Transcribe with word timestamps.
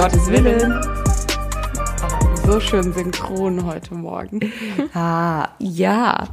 Gottes 0.00 0.28
Willen. 0.28 0.80
So 2.46 2.60
schön 2.60 2.92
synchron 2.92 3.66
heute 3.66 3.96
Morgen. 3.96 4.38
Ah, 4.94 5.48
ja. 5.58 6.28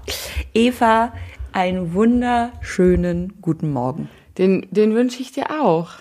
Eva, 0.53 1.13
einen 1.51 1.95
wunderschönen 1.95 3.41
guten 3.41 3.73
Morgen. 3.73 4.07
Den, 4.37 4.67
den 4.69 4.93
wünsche 4.93 5.19
ich 5.19 5.31
dir 5.31 5.63
auch. 5.63 5.93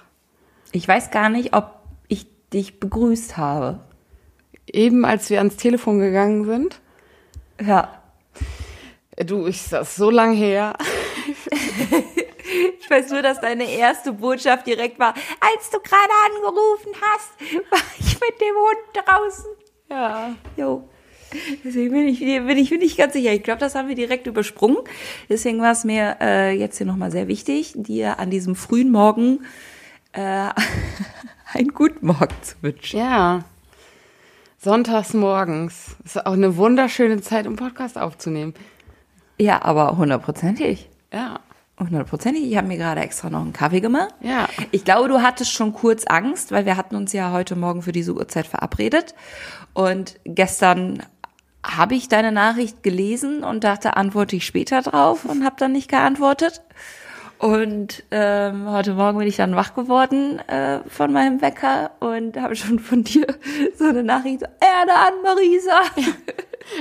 Ich 0.72 0.86
weiß 0.86 1.10
gar 1.10 1.30
nicht, 1.30 1.56
ob 1.56 1.80
ich 2.06 2.26
dich 2.52 2.80
begrüßt 2.80 3.38
habe. 3.38 3.80
Eben 4.70 5.06
als 5.06 5.30
wir 5.30 5.38
ans 5.38 5.56
Telefon 5.56 6.00
gegangen 6.00 6.44
sind. 6.44 6.82
Ja. 7.66 8.02
Du, 9.24 9.46
ich 9.46 9.70
das 9.70 9.96
so 9.96 10.10
lang 10.10 10.34
her. 10.34 10.76
Ich 12.80 12.90
weiß 12.90 13.10
nur, 13.10 13.22
dass 13.22 13.40
deine 13.40 13.64
erste 13.64 14.12
Botschaft 14.12 14.66
direkt 14.66 14.98
war, 14.98 15.14
als 15.40 15.70
du 15.70 15.78
gerade 15.80 16.12
angerufen 16.26 16.92
hast, 17.00 17.40
war 17.70 17.80
ich 17.98 18.14
mit 18.20 18.40
dem 18.40 18.54
Hund 18.54 19.06
draußen. 19.06 19.50
Ja. 19.90 20.34
Jo. 20.56 20.88
Deswegen 21.64 21.90
bin 21.90 22.08
ich, 22.08 22.20
bin 22.20 22.58
ich, 22.58 22.70
bin 22.70 22.80
ich 22.80 22.96
ganz 22.96 23.12
sicher. 23.12 23.32
Ich 23.32 23.42
glaube, 23.42 23.58
das 23.58 23.74
haben 23.74 23.88
wir 23.88 23.96
direkt 23.96 24.26
übersprungen. 24.26 24.78
Deswegen 25.28 25.60
war 25.60 25.72
es 25.72 25.84
mir 25.84 26.16
äh, 26.20 26.56
jetzt 26.56 26.78
hier 26.78 26.86
nochmal 26.86 27.10
sehr 27.10 27.28
wichtig, 27.28 27.72
dir 27.74 28.18
an 28.18 28.30
diesem 28.30 28.54
frühen 28.54 28.90
Morgen 28.90 29.44
äh, 30.12 30.50
einen 31.52 31.74
guten 31.74 32.06
Morgen 32.06 32.34
zu 32.42 32.54
wünschen. 32.62 32.98
Ja. 32.98 33.44
Sonntags 34.58 35.12
morgens. 35.12 35.96
Ist 36.04 36.24
auch 36.24 36.32
eine 36.32 36.56
wunderschöne 36.56 37.20
Zeit, 37.20 37.46
um 37.46 37.56
Podcast 37.56 37.98
aufzunehmen. 37.98 38.54
Ja, 39.38 39.62
aber 39.62 39.96
hundertprozentig. 39.96 40.88
Ja. 41.12 41.40
Hundertprozentig. 41.78 42.44
Ich 42.44 42.56
habe 42.56 42.68
mir 42.68 42.76
gerade 42.76 43.00
extra 43.00 43.30
noch 43.30 43.40
einen 43.40 43.52
Kaffee 43.52 43.80
gemacht. 43.80 44.14
Ja. 44.20 44.48
Ich 44.70 44.84
glaube, 44.84 45.08
du 45.08 45.22
hattest 45.22 45.52
schon 45.52 45.72
kurz 45.72 46.04
Angst, 46.06 46.52
weil 46.52 46.66
wir 46.66 46.76
hatten 46.76 46.94
uns 46.94 47.12
ja 47.12 47.32
heute 47.32 47.56
Morgen 47.56 47.82
für 47.82 47.92
diese 47.92 48.14
Uhrzeit 48.14 48.46
verabredet. 48.46 49.14
Und 49.72 50.20
gestern 50.24 51.02
habe 51.66 51.96
ich 51.96 52.08
deine 52.08 52.30
Nachricht 52.30 52.82
gelesen 52.82 53.42
und 53.42 53.64
dachte, 53.64 53.96
antworte 53.96 54.36
ich 54.36 54.46
später 54.46 54.82
drauf 54.82 55.24
und 55.24 55.44
habe 55.44 55.56
dann 55.58 55.72
nicht 55.72 55.88
geantwortet. 55.88 56.62
Und 57.38 58.04
ähm, 58.12 58.70
heute 58.70 58.94
Morgen 58.94 59.18
bin 59.18 59.26
ich 59.26 59.36
dann 59.36 59.56
wach 59.56 59.74
geworden 59.74 60.38
äh, 60.48 60.80
von 60.88 61.12
meinem 61.12 61.42
Wecker 61.42 61.90
und 61.98 62.36
habe 62.36 62.54
schon 62.54 62.78
von 62.78 63.02
dir 63.02 63.26
so 63.78 63.84
eine 63.84 64.04
Nachricht, 64.04 64.42
Erde 64.42 64.94
an, 64.94 65.14
Marisa. 65.22 65.80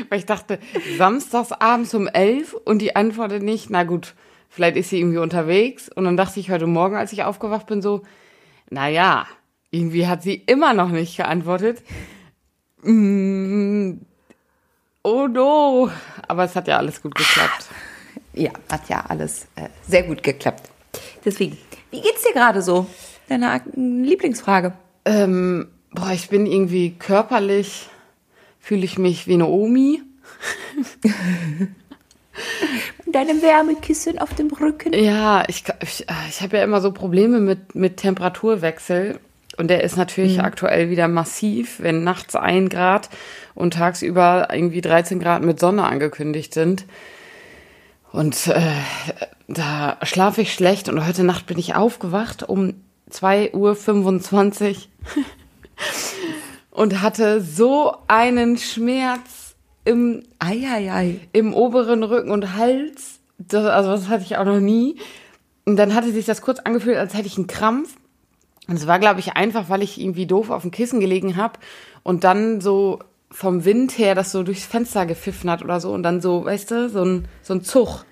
Weil 0.09 0.19
ich 0.19 0.25
dachte, 0.25 0.59
samstags 0.97 1.51
abends 1.51 1.93
um 1.95 2.07
elf 2.07 2.53
und 2.53 2.79
die 2.79 2.95
antwortet 2.95 3.41
nicht, 3.41 3.69
na 3.71 3.83
gut, 3.83 4.13
vielleicht 4.53 4.77
ist 4.77 4.89
sie 4.89 4.99
irgendwie 4.99 5.17
unterwegs. 5.17 5.89
Und 5.89 6.05
dann 6.05 6.15
dachte 6.15 6.39
ich 6.39 6.51
heute 6.51 6.67
Morgen, 6.67 6.95
als 6.95 7.11
ich 7.11 7.23
aufgewacht 7.23 7.65
bin, 7.65 7.81
so, 7.81 8.03
na 8.69 8.87
ja, 8.87 9.25
irgendwie 9.71 10.07
hat 10.07 10.21
sie 10.21 10.35
immer 10.35 10.73
noch 10.73 10.89
nicht 10.89 11.17
geantwortet. 11.17 11.81
Mm, 12.83 13.93
oh 15.01 15.27
no. 15.27 15.89
Aber 16.27 16.43
es 16.43 16.55
hat 16.55 16.67
ja 16.67 16.77
alles 16.77 17.01
gut 17.01 17.15
geklappt. 17.15 17.67
Ja, 18.33 18.51
hat 18.69 18.87
ja 18.89 19.03
alles 19.07 19.47
äh, 19.55 19.69
sehr 19.87 20.03
gut 20.03 20.21
geklappt. 20.21 20.69
Deswegen, 21.25 21.57
wie 21.89 22.01
geht's 22.01 22.23
dir 22.23 22.33
gerade 22.33 22.61
so? 22.61 22.85
Deine 23.29 23.61
Lieblingsfrage. 23.75 24.73
Ähm, 25.05 25.67
boah, 25.91 26.11
ich 26.11 26.29
bin 26.29 26.45
irgendwie 26.45 26.91
körperlich, 26.91 27.89
fühle 28.59 28.85
ich 28.85 28.99
mich 28.99 29.27
wie 29.27 29.33
eine 29.33 29.47
Omi. 29.47 30.01
Deinem 33.13 33.41
Wärmekissen 33.41 34.19
auf 34.19 34.33
dem 34.33 34.47
Rücken. 34.47 34.93
Ja, 34.93 35.43
ich, 35.47 35.63
ich, 35.81 36.05
ich 36.29 36.41
habe 36.41 36.57
ja 36.57 36.63
immer 36.63 36.81
so 36.81 36.91
Probleme 36.91 37.39
mit, 37.39 37.75
mit 37.75 37.97
Temperaturwechsel. 37.97 39.19
Und 39.55 39.67
der 39.69 39.83
ist 39.83 39.97
natürlich 39.97 40.41
aktuell 40.41 40.89
wieder 40.89 41.07
massiv, 41.07 41.79
wenn 41.79 42.03
nachts 42.03 42.35
ein 42.35 42.69
Grad 42.69 43.09
und 43.53 43.75
tagsüber 43.75 44.47
irgendwie 44.51 44.81
13 44.81 45.19
Grad 45.19 45.43
mit 45.43 45.59
Sonne 45.59 45.83
angekündigt 45.83 46.55
sind. 46.55 46.85
Und 48.11 48.47
äh, 48.47 48.61
da 49.47 49.97
schlafe 50.03 50.41
ich 50.41 50.53
schlecht 50.53 50.89
und 50.89 51.05
heute 51.05 51.23
Nacht 51.23 51.45
bin 51.45 51.59
ich 51.59 51.75
aufgewacht 51.75 52.43
um 52.43 52.73
2.25 53.11 53.53
Uhr 53.53 54.75
und 56.71 57.01
hatte 57.01 57.41
so 57.41 57.95
einen 58.07 58.57
Schmerz 58.57 59.42
im 59.85 60.23
Eieiei. 60.39 61.19
im 61.33 61.53
oberen 61.53 62.03
Rücken 62.03 62.31
und 62.31 62.55
Hals. 62.55 63.19
Das, 63.37 63.65
also 63.65 63.91
das 63.91 64.07
hatte 64.07 64.23
ich 64.23 64.37
auch 64.37 64.45
noch 64.45 64.59
nie. 64.59 64.97
Und 65.65 65.77
dann 65.77 65.93
hatte 65.93 66.11
sich 66.11 66.25
das 66.25 66.41
kurz 66.41 66.59
angefühlt, 66.59 66.97
als 66.97 67.13
hätte 67.13 67.27
ich 67.27 67.37
einen 67.37 67.47
Krampf. 67.47 67.95
Und 68.67 68.75
es 68.75 68.87
war, 68.87 68.99
glaube 68.99 69.19
ich, 69.19 69.33
einfach, 69.33 69.69
weil 69.69 69.81
ich 69.81 69.99
irgendwie 69.99 70.25
doof 70.25 70.49
auf 70.49 70.61
dem 70.61 70.71
Kissen 70.71 70.99
gelegen 70.99 71.35
habe 71.35 71.59
und 72.03 72.23
dann 72.23 72.61
so 72.61 72.99
vom 73.29 73.65
Wind 73.65 73.97
her 73.97 74.15
das 74.15 74.31
so 74.31 74.43
durchs 74.43 74.65
Fenster 74.65 75.05
gepfiffen 75.05 75.49
hat 75.49 75.63
oder 75.63 75.79
so 75.79 75.91
und 75.91 76.03
dann 76.03 76.21
so, 76.21 76.45
weißt 76.45 76.71
du, 76.71 76.89
so 76.89 77.03
ein, 77.03 77.25
so 77.41 77.55
ein 77.55 77.63
Zug 77.63 78.05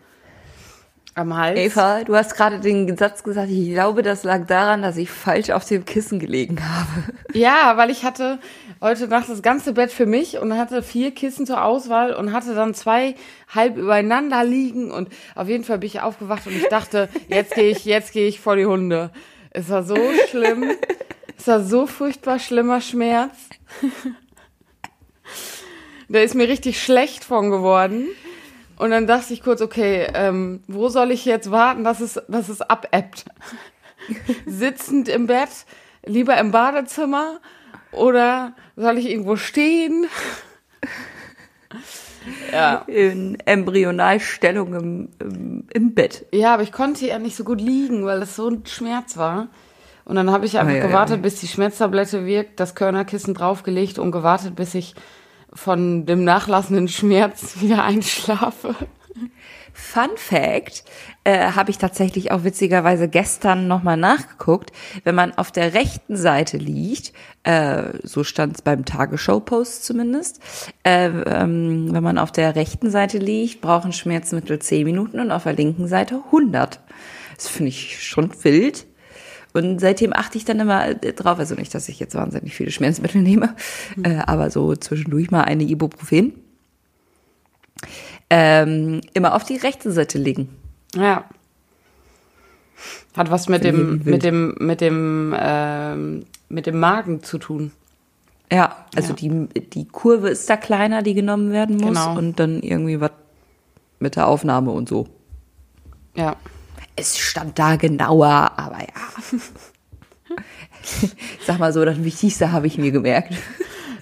am 1.13 1.35
Hals. 1.35 1.59
Eva, 1.59 2.03
du 2.03 2.15
hast 2.15 2.35
gerade 2.35 2.59
den 2.59 2.97
Satz 2.97 3.23
gesagt, 3.23 3.49
ich 3.49 3.69
glaube, 3.69 4.01
das 4.01 4.23
lag 4.23 4.47
daran, 4.47 4.81
dass 4.81 4.97
ich 4.97 5.09
falsch 5.09 5.51
auf 5.51 5.65
dem 5.65 5.85
Kissen 5.85 6.19
gelegen 6.19 6.59
habe. 6.61 7.13
Ja, 7.33 7.77
weil 7.77 7.89
ich 7.89 8.03
hatte 8.03 8.39
heute 8.81 9.07
Nacht 9.07 9.29
das 9.29 9.43
ganze 9.43 9.73
Bett 9.73 9.91
für 9.91 10.07
mich 10.07 10.39
und 10.39 10.57
hatte 10.57 10.81
vier 10.81 11.11
Kissen 11.11 11.45
zur 11.45 11.63
Auswahl 11.63 12.13
und 12.13 12.33
hatte 12.33 12.55
dann 12.55 12.73
zwei 12.73 13.15
halb 13.53 13.77
übereinander 13.77 14.43
liegen 14.43 14.91
und 14.91 15.09
auf 15.35 15.47
jeden 15.47 15.63
Fall 15.63 15.77
bin 15.77 15.87
ich 15.87 16.01
aufgewacht 16.01 16.47
und 16.47 16.55
ich 16.55 16.67
dachte, 16.67 17.07
jetzt 17.29 17.53
gehe 17.53 17.69
ich, 17.69 17.85
jetzt 17.85 18.11
gehe 18.11 18.27
ich 18.27 18.39
vor 18.39 18.55
die 18.55 18.65
Hunde. 18.65 19.11
Es 19.51 19.69
war 19.69 19.83
so 19.83 19.97
schlimm. 20.29 20.71
Es 21.37 21.47
war 21.47 21.61
so 21.63 21.85
furchtbar 21.85 22.39
schlimmer 22.39 22.81
Schmerz. 22.81 23.35
Da 26.09 26.19
ist 26.19 26.35
mir 26.35 26.47
richtig 26.47 26.81
schlecht 26.81 27.23
von 27.23 27.51
geworden. 27.51 28.07
Und 28.77 28.91
dann 28.91 29.07
dachte 29.07 29.33
ich 29.33 29.43
kurz, 29.43 29.61
okay, 29.61 30.07
ähm, 30.13 30.63
wo 30.67 30.89
soll 30.89 31.11
ich 31.11 31.25
jetzt 31.25 31.51
warten, 31.51 31.83
dass 31.83 31.99
es, 31.99 32.19
dass 32.27 32.49
es 32.49 32.61
abebbt? 32.61 33.25
Sitzend 34.45 35.07
im 35.07 35.27
Bett, 35.27 35.49
lieber 36.05 36.37
im 36.37 36.51
Badezimmer 36.51 37.39
oder 37.91 38.53
soll 38.75 38.97
ich 38.97 39.09
irgendwo 39.09 39.35
stehen? 39.35 40.07
ja. 42.51 42.83
In 42.87 43.37
Embryonalstellung 43.45 44.73
im, 44.73 45.09
im, 45.19 45.67
im 45.73 45.93
Bett. 45.93 46.25
Ja, 46.31 46.53
aber 46.53 46.63
ich 46.63 46.71
konnte 46.71 47.07
ja 47.07 47.19
nicht 47.19 47.35
so 47.35 47.43
gut 47.43 47.61
liegen, 47.61 48.05
weil 48.05 48.21
es 48.21 48.35
so 48.35 48.49
ein 48.49 48.65
Schmerz 48.65 49.17
war. 49.17 49.47
Und 50.05 50.15
dann 50.15 50.31
habe 50.31 50.45
ich 50.45 50.57
einfach 50.57 50.73
Ei, 50.73 50.83
ei, 50.83 50.87
gewartet, 50.87 51.17
ei. 51.17 51.21
bis 51.21 51.39
die 51.39 51.47
Schmerztablette 51.47 52.25
wirkt, 52.25 52.59
das 52.59 52.75
Körnerkissen 52.75 53.33
draufgelegt 53.33 53.99
und 53.99 54.11
gewartet, 54.11 54.55
bis 54.55 54.73
ich 54.73 54.95
von 55.53 56.05
dem 56.05 56.23
nachlassenden 56.23 56.87
Schmerz 56.87 57.57
wieder 57.61 57.83
einschlafe. 57.83 58.75
Fun 59.73 60.09
Fact, 60.15 60.83
äh, 61.23 61.51
habe 61.51 61.71
ich 61.71 61.77
tatsächlich 61.77 62.31
auch 62.31 62.43
witzigerweise 62.43 63.07
gestern 63.07 63.67
nochmal 63.67 63.97
nachgeguckt. 63.97 64.71
Wenn 65.03 65.15
man 65.15 65.37
auf 65.37 65.51
der 65.51 65.73
rechten 65.73 66.15
Seite 66.15 66.57
liegt, 66.57 67.13
äh, 67.43 67.83
so 68.03 68.23
stand 68.23 68.55
es 68.55 68.61
beim 68.61 68.85
Tagesschau-Post 68.85 69.85
zumindest, 69.85 70.41
äh, 70.83 71.07
ähm, 71.07 71.89
wenn 71.91 72.03
man 72.03 72.17
auf 72.17 72.31
der 72.31 72.55
rechten 72.55 72.89
Seite 72.89 73.17
liegt, 73.17 73.61
brauchen 73.61 73.93
Schmerzmittel 73.93 74.59
10 74.59 74.85
Minuten 74.85 75.19
und 75.19 75.31
auf 75.31 75.43
der 75.43 75.53
linken 75.53 75.87
Seite 75.87 76.21
100. 76.25 76.79
Das 77.35 77.47
finde 77.47 77.69
ich 77.69 78.03
schon 78.03 78.31
wild. 78.43 78.85
Und 79.53 79.79
seitdem 79.79 80.13
achte 80.13 80.37
ich 80.37 80.45
dann 80.45 80.59
immer 80.59 80.87
äh, 80.87 81.13
drauf, 81.13 81.39
also 81.39 81.55
nicht, 81.55 81.73
dass 81.75 81.89
ich 81.89 81.99
jetzt 81.99 82.15
wahnsinnig 82.15 82.55
viele 82.55 82.71
Schmerzmittel 82.71 83.21
nehme, 83.21 83.55
äh, 84.03 84.19
aber 84.25 84.49
so 84.49 84.75
zwischendurch 84.75 85.31
mal 85.31 85.43
eine 85.43 85.63
Ibuprofen. 85.63 86.33
Ähm, 88.33 89.01
immer 89.13 89.35
auf 89.35 89.43
die 89.43 89.57
rechte 89.57 89.91
Seite 89.91 90.17
legen. 90.17 90.47
Ja. 90.95 91.25
Hat 93.15 93.29
was 93.29 93.49
mit 93.49 93.65
dem, 93.65 94.01
mit 94.05 94.23
dem, 94.23 94.55
mit 94.59 94.79
dem, 94.79 95.35
ähm, 95.37 96.25
mit 96.47 96.65
dem 96.65 96.79
Magen 96.79 97.23
zu 97.23 97.37
tun. 97.39 97.71
Ja, 98.49 98.85
also 98.95 99.09
Ja. 99.09 99.15
die, 99.15 99.47
die 99.69 99.85
Kurve 99.85 100.29
ist 100.29 100.49
da 100.49 100.55
kleiner, 100.55 101.01
die 101.03 101.13
genommen 101.13 101.51
werden 101.51 101.75
muss 101.75 101.89
Genau. 101.99 102.17
und 102.17 102.39
dann 102.39 102.61
irgendwie 102.61 103.01
was 103.01 103.11
mit 103.99 104.15
der 104.15 104.27
Aufnahme 104.27 104.71
und 104.71 104.87
so. 104.87 105.07
Ja. 106.15 106.37
Es 106.95 107.17
stand 107.17 107.59
da 107.59 107.75
genauer, 107.75 108.51
aber 108.57 108.79
ja. 108.79 109.37
Ich 110.83 111.09
Sag 111.45 111.59
mal 111.59 111.73
so, 111.73 111.83
das 111.83 112.01
Wichtigste 112.03 112.53
habe 112.53 112.67
ich 112.67 112.77
mir 112.77 112.91
gemerkt. 112.91 113.33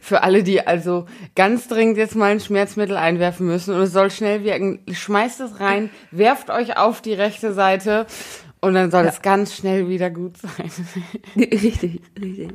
Für 0.09 0.23
alle, 0.23 0.41
die 0.41 0.65
also 0.65 1.05
ganz 1.35 1.67
dringend 1.67 1.95
jetzt 1.97 2.15
mal 2.15 2.31
ein 2.31 2.39
Schmerzmittel 2.39 2.97
einwerfen 2.97 3.45
müssen 3.45 3.75
und 3.75 3.81
es 3.81 3.91
soll 3.93 4.09
schnell 4.09 4.43
wirken, 4.43 4.79
schmeißt 4.91 5.39
es 5.41 5.59
rein, 5.59 5.91
werft 6.11 6.49
euch 6.49 6.77
auf 6.77 6.99
die 7.03 7.13
rechte 7.13 7.53
Seite 7.53 8.07
und 8.59 8.73
dann 8.73 8.89
soll 8.89 9.03
Ja. 9.03 9.09
es 9.11 9.21
ganz 9.21 9.55
schnell 9.55 9.87
wieder 9.87 10.09
gut 10.09 10.37
sein. 10.37 10.71
richtig, 11.35 12.01
richtig. 12.19 12.49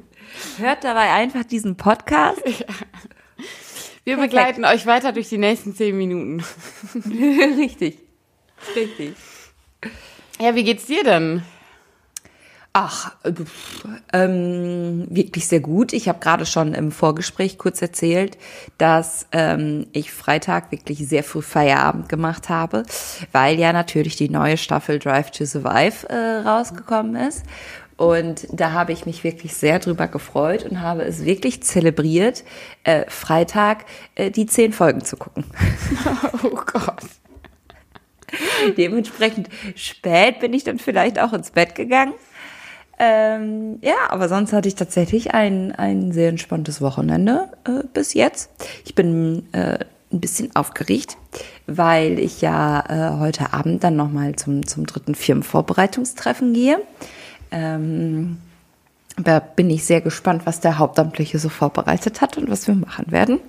Hört 0.59 0.83
dabei 0.83 1.12
einfach 1.12 1.45
diesen 1.45 1.77
Podcast. 1.77 2.43
Wir 4.05 4.17
Perfekt. 4.17 4.33
begleiten 4.33 4.65
euch 4.65 4.85
weiter 4.87 5.12
durch 5.12 5.29
die 5.29 5.39
nächsten 5.39 5.77
zehn 5.77 5.97
Minuten. 5.97 6.43
richtig. 7.56 7.99
Richtig. 8.75 9.15
Ja, 10.41 10.56
wie 10.56 10.65
geht's 10.65 10.87
dir 10.87 11.05
denn? 11.05 11.43
Ach, 12.76 13.12
äh, 13.23 13.32
ähm, 14.12 15.06
wirklich 15.09 15.47
sehr 15.47 15.61
gut. 15.61 15.93
Ich 15.93 16.09
habe 16.09 16.19
gerade 16.19 16.44
schon 16.44 16.75
im 16.75 16.91
Vorgespräch 16.91 17.56
kurz 17.56 17.81
erzählt, 17.81 18.37
dass 18.79 19.29
ähm, 19.31 19.87
ich 19.93 20.12
Freitag 20.12 20.73
wirklich 20.73 20.99
sehr 21.06 21.23
früh 21.23 21.41
Feierabend 21.41 22.09
gemacht 22.09 22.49
habe, 22.49 22.82
weil 23.31 23.61
ja 23.61 23.73
natürlich 23.73 24.17
die 24.17 24.29
neue 24.29 24.56
Staffel 24.56 24.99
Drive 24.99 25.31
to 25.31 25.44
Survive 25.44 26.09
äh, 26.09 26.38
rausgekommen 26.44 27.15
ist. 27.15 27.44
Und 27.97 28.49
da 28.50 28.73
habe 28.73 28.91
ich 28.91 29.06
mich 29.06 29.23
wirklich 29.23 29.55
sehr 29.55 29.79
drüber 29.79 30.09
gefreut 30.09 30.65
und 30.65 30.81
habe 30.81 31.03
es 31.03 31.25
wirklich 31.25 31.62
zelebriert, 31.62 32.43
äh, 32.82 33.09
Freitag 33.09 33.85
äh, 34.17 34.32
die 34.32 34.47
zehn 34.47 34.73
Folgen 34.73 35.05
zu 35.05 35.17
gucken. 35.17 35.44
Oh 36.43 36.50
Gott. 36.50 37.05
Dementsprechend 38.77 39.49
spät 39.77 40.41
bin 40.41 40.53
ich 40.53 40.65
dann 40.65 40.81
vielleicht 40.81 41.20
auch 41.20 41.32
ins 41.32 41.53
Bett 41.53 41.77
gegangen. 41.77 42.15
Ähm, 42.99 43.79
ja, 43.82 43.94
aber 44.08 44.29
sonst 44.29 44.52
hatte 44.52 44.69
ich 44.69 44.76
tatsächlich 44.76 45.35
ein, 45.35 45.73
ein 45.73 46.12
sehr 46.12 46.29
entspanntes 46.29 46.81
Wochenende 46.81 47.49
äh, 47.64 47.82
bis 47.93 48.14
jetzt. 48.14 48.50
Ich 48.85 48.94
bin 48.94 49.46
äh, 49.52 49.79
ein 50.12 50.20
bisschen 50.20 50.55
aufgeregt, 50.55 51.17
weil 51.67 52.19
ich 52.19 52.41
ja 52.41 52.85
äh, 52.88 53.19
heute 53.19 53.52
Abend 53.52 53.82
dann 53.82 53.96
nochmal 53.96 54.37
zum, 54.37 54.67
zum 54.67 54.87
dritten 54.87 55.14
Firmenvorbereitungstreffen 55.14 56.55
gehe. 56.55 56.79
Ähm, 57.50 58.38
da 59.17 59.41
bin 59.41 59.70
ich 59.70 59.85
sehr 59.85 60.00
gespannt, 60.00 60.43
was 60.44 60.61
der 60.61 60.79
Hauptamtliche 60.79 61.38
so 61.38 61.49
vorbereitet 61.49 62.20
hat 62.20 62.37
und 62.37 62.50
was 62.50 62.67
wir 62.67 62.75
machen 62.75 63.11
werden. 63.11 63.41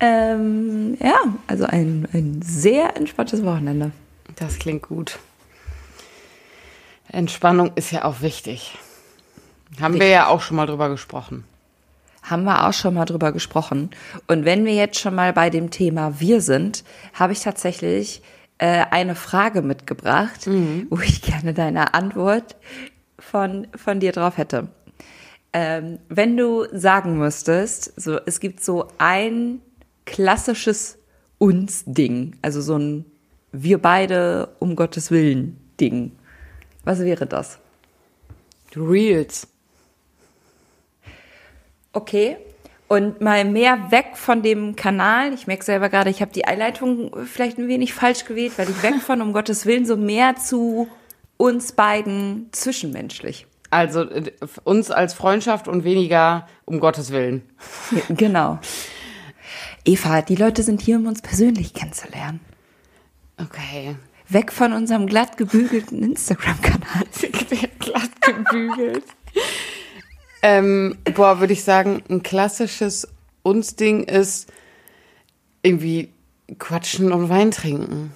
Ähm, 0.00 0.96
ja, 1.00 1.20
also 1.46 1.64
ein, 1.64 2.08
ein 2.12 2.40
sehr 2.42 2.96
entspanntes 2.96 3.44
Wochenende. 3.44 3.92
Das 4.36 4.58
klingt 4.58 4.82
gut. 4.82 5.18
Entspannung 7.14 7.72
ist 7.74 7.90
ja 7.90 8.04
auch 8.04 8.20
wichtig. 8.20 8.76
Haben 9.80 9.98
wir 9.98 10.08
ja 10.08 10.26
auch 10.28 10.40
schon 10.40 10.56
mal 10.56 10.66
drüber 10.66 10.88
gesprochen. 10.88 11.44
Haben 12.22 12.44
wir 12.44 12.66
auch 12.66 12.72
schon 12.72 12.94
mal 12.94 13.04
drüber 13.04 13.32
gesprochen. 13.32 13.90
Und 14.28 14.44
wenn 14.44 14.64
wir 14.64 14.74
jetzt 14.74 14.98
schon 14.98 15.14
mal 15.14 15.32
bei 15.32 15.50
dem 15.50 15.70
Thema 15.70 16.20
wir 16.20 16.40
sind, 16.40 16.84
habe 17.12 17.32
ich 17.32 17.40
tatsächlich 17.40 18.22
äh, 18.58 18.84
eine 18.90 19.14
Frage 19.14 19.62
mitgebracht, 19.62 20.46
wo 20.90 20.98
ich 21.00 21.22
gerne 21.22 21.54
deine 21.54 21.94
Antwort 21.94 22.56
von, 23.18 23.66
von 23.76 24.00
dir 24.00 24.12
drauf 24.12 24.38
hätte. 24.38 24.68
Ähm, 25.52 25.98
wenn 26.08 26.36
du 26.36 26.66
sagen 26.72 27.18
müsstest, 27.18 28.00
so, 28.00 28.18
es 28.26 28.40
gibt 28.40 28.62
so 28.62 28.88
ein 28.98 29.60
klassisches 30.04 30.98
uns-Ding, 31.38 32.36
also 32.42 32.60
so 32.60 32.76
ein 32.76 33.04
wir 33.52 33.78
beide 33.78 34.48
um 34.58 34.74
Gottes 34.74 35.12
Willen 35.12 35.56
Ding. 35.80 36.12
Was 36.84 37.00
wäre 37.00 37.26
das? 37.26 37.58
Reels. 38.76 39.46
Okay. 41.92 42.36
Und 42.86 43.20
mal 43.20 43.44
mehr 43.44 43.90
weg 43.90 44.16
von 44.16 44.42
dem 44.42 44.76
Kanal. 44.76 45.32
Ich 45.32 45.46
merke 45.46 45.64
selber 45.64 45.88
gerade, 45.88 46.10
ich 46.10 46.20
habe 46.20 46.32
die 46.32 46.44
Einleitung 46.44 47.12
vielleicht 47.24 47.58
ein 47.58 47.68
wenig 47.68 47.94
falsch 47.94 48.24
gewählt, 48.24 48.52
weil 48.56 48.68
ich 48.68 48.82
weg 48.82 49.00
von 49.00 49.22
um 49.22 49.32
Gottes 49.32 49.64
Willen 49.64 49.86
so 49.86 49.96
mehr 49.96 50.36
zu 50.36 50.88
uns 51.36 51.72
beiden 51.72 52.48
zwischenmenschlich. 52.52 53.46
Also 53.70 54.02
äh, 54.02 54.30
uns 54.64 54.90
als 54.90 55.14
Freundschaft 55.14 55.66
und 55.66 55.84
weniger 55.84 56.46
um 56.64 56.78
Gottes 56.80 57.10
Willen. 57.10 57.42
Genau. 58.08 58.58
Eva, 59.84 60.22
die 60.22 60.36
Leute 60.36 60.62
sind 60.62 60.80
hier, 60.80 60.96
um 60.96 61.06
uns 61.06 61.20
persönlich 61.20 61.74
kennenzulernen. 61.74 62.40
Okay. 63.38 63.96
Weg 64.28 64.52
von 64.52 64.72
unserem 64.72 65.06
glatt 65.06 65.36
gebügelten 65.36 66.02
Instagram-Kanal. 66.02 67.04
Glatt 67.78 68.20
gebügelt. 68.22 69.04
ähm, 70.42 70.96
boah, 71.14 71.40
würde 71.40 71.52
ich 71.52 71.64
sagen, 71.64 72.02
ein 72.08 72.22
klassisches 72.22 73.08
Uns-Ding 73.42 74.04
ist 74.04 74.50
irgendwie 75.62 76.10
quatschen 76.58 77.12
und 77.12 77.28
Wein 77.28 77.50
trinken. 77.50 78.12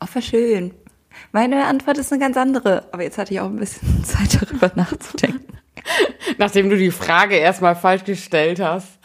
Oh, 0.00 0.06
war 0.12 0.22
schön. 0.22 0.72
Meine 1.32 1.66
Antwort 1.66 1.98
ist 1.98 2.12
eine 2.12 2.20
ganz 2.20 2.36
andere, 2.36 2.84
aber 2.92 3.02
jetzt 3.02 3.18
hatte 3.18 3.34
ich 3.34 3.40
auch 3.40 3.46
ein 3.48 3.56
bisschen 3.56 4.04
Zeit 4.04 4.40
darüber 4.40 4.70
nachzudenken. 4.74 5.58
Nachdem 6.36 6.70
du 6.70 6.76
die 6.76 6.90
Frage 6.90 7.36
erstmal 7.36 7.74
falsch 7.74 8.04
gestellt 8.04 8.60
hast. 8.60 8.98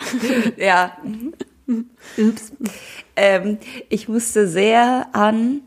Ja. 0.57 0.97
Ups. 1.67 2.51
Ähm, 3.15 3.57
ich 3.89 4.07
musste 4.09 4.47
sehr 4.47 5.07
an 5.13 5.61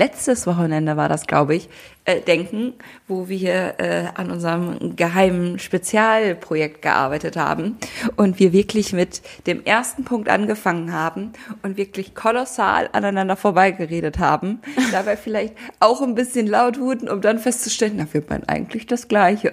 letztes 0.00 0.46
Wochenende 0.46 0.96
war 0.96 1.10
das, 1.10 1.26
glaube 1.26 1.54
ich, 1.54 1.68
äh, 2.06 2.20
denken, 2.20 2.72
wo 3.06 3.28
wir 3.28 3.74
äh, 3.78 4.06
an 4.14 4.30
unserem 4.30 4.96
geheimen 4.96 5.58
Spezialprojekt 5.58 6.80
gearbeitet 6.80 7.36
haben 7.36 7.76
und 8.16 8.38
wir 8.38 8.54
wirklich 8.54 8.94
mit 8.94 9.20
dem 9.46 9.62
ersten 9.64 10.04
Punkt 10.04 10.30
angefangen 10.30 10.92
haben 10.92 11.32
und 11.62 11.76
wirklich 11.76 12.14
kolossal 12.14 12.88
aneinander 12.92 13.36
vorbeigeredet 13.36 14.18
haben, 14.18 14.60
dabei 14.92 15.18
vielleicht 15.18 15.54
auch 15.80 16.00
ein 16.00 16.14
bisschen 16.14 16.46
laut 16.46 16.80
wurden, 16.80 17.08
um 17.10 17.20
dann 17.20 17.38
festzustellen, 17.38 17.94
na, 17.96 18.06
wir 18.10 18.22
meinen 18.28 18.48
eigentlich 18.48 18.86
das 18.86 19.06
Gleiche. 19.06 19.50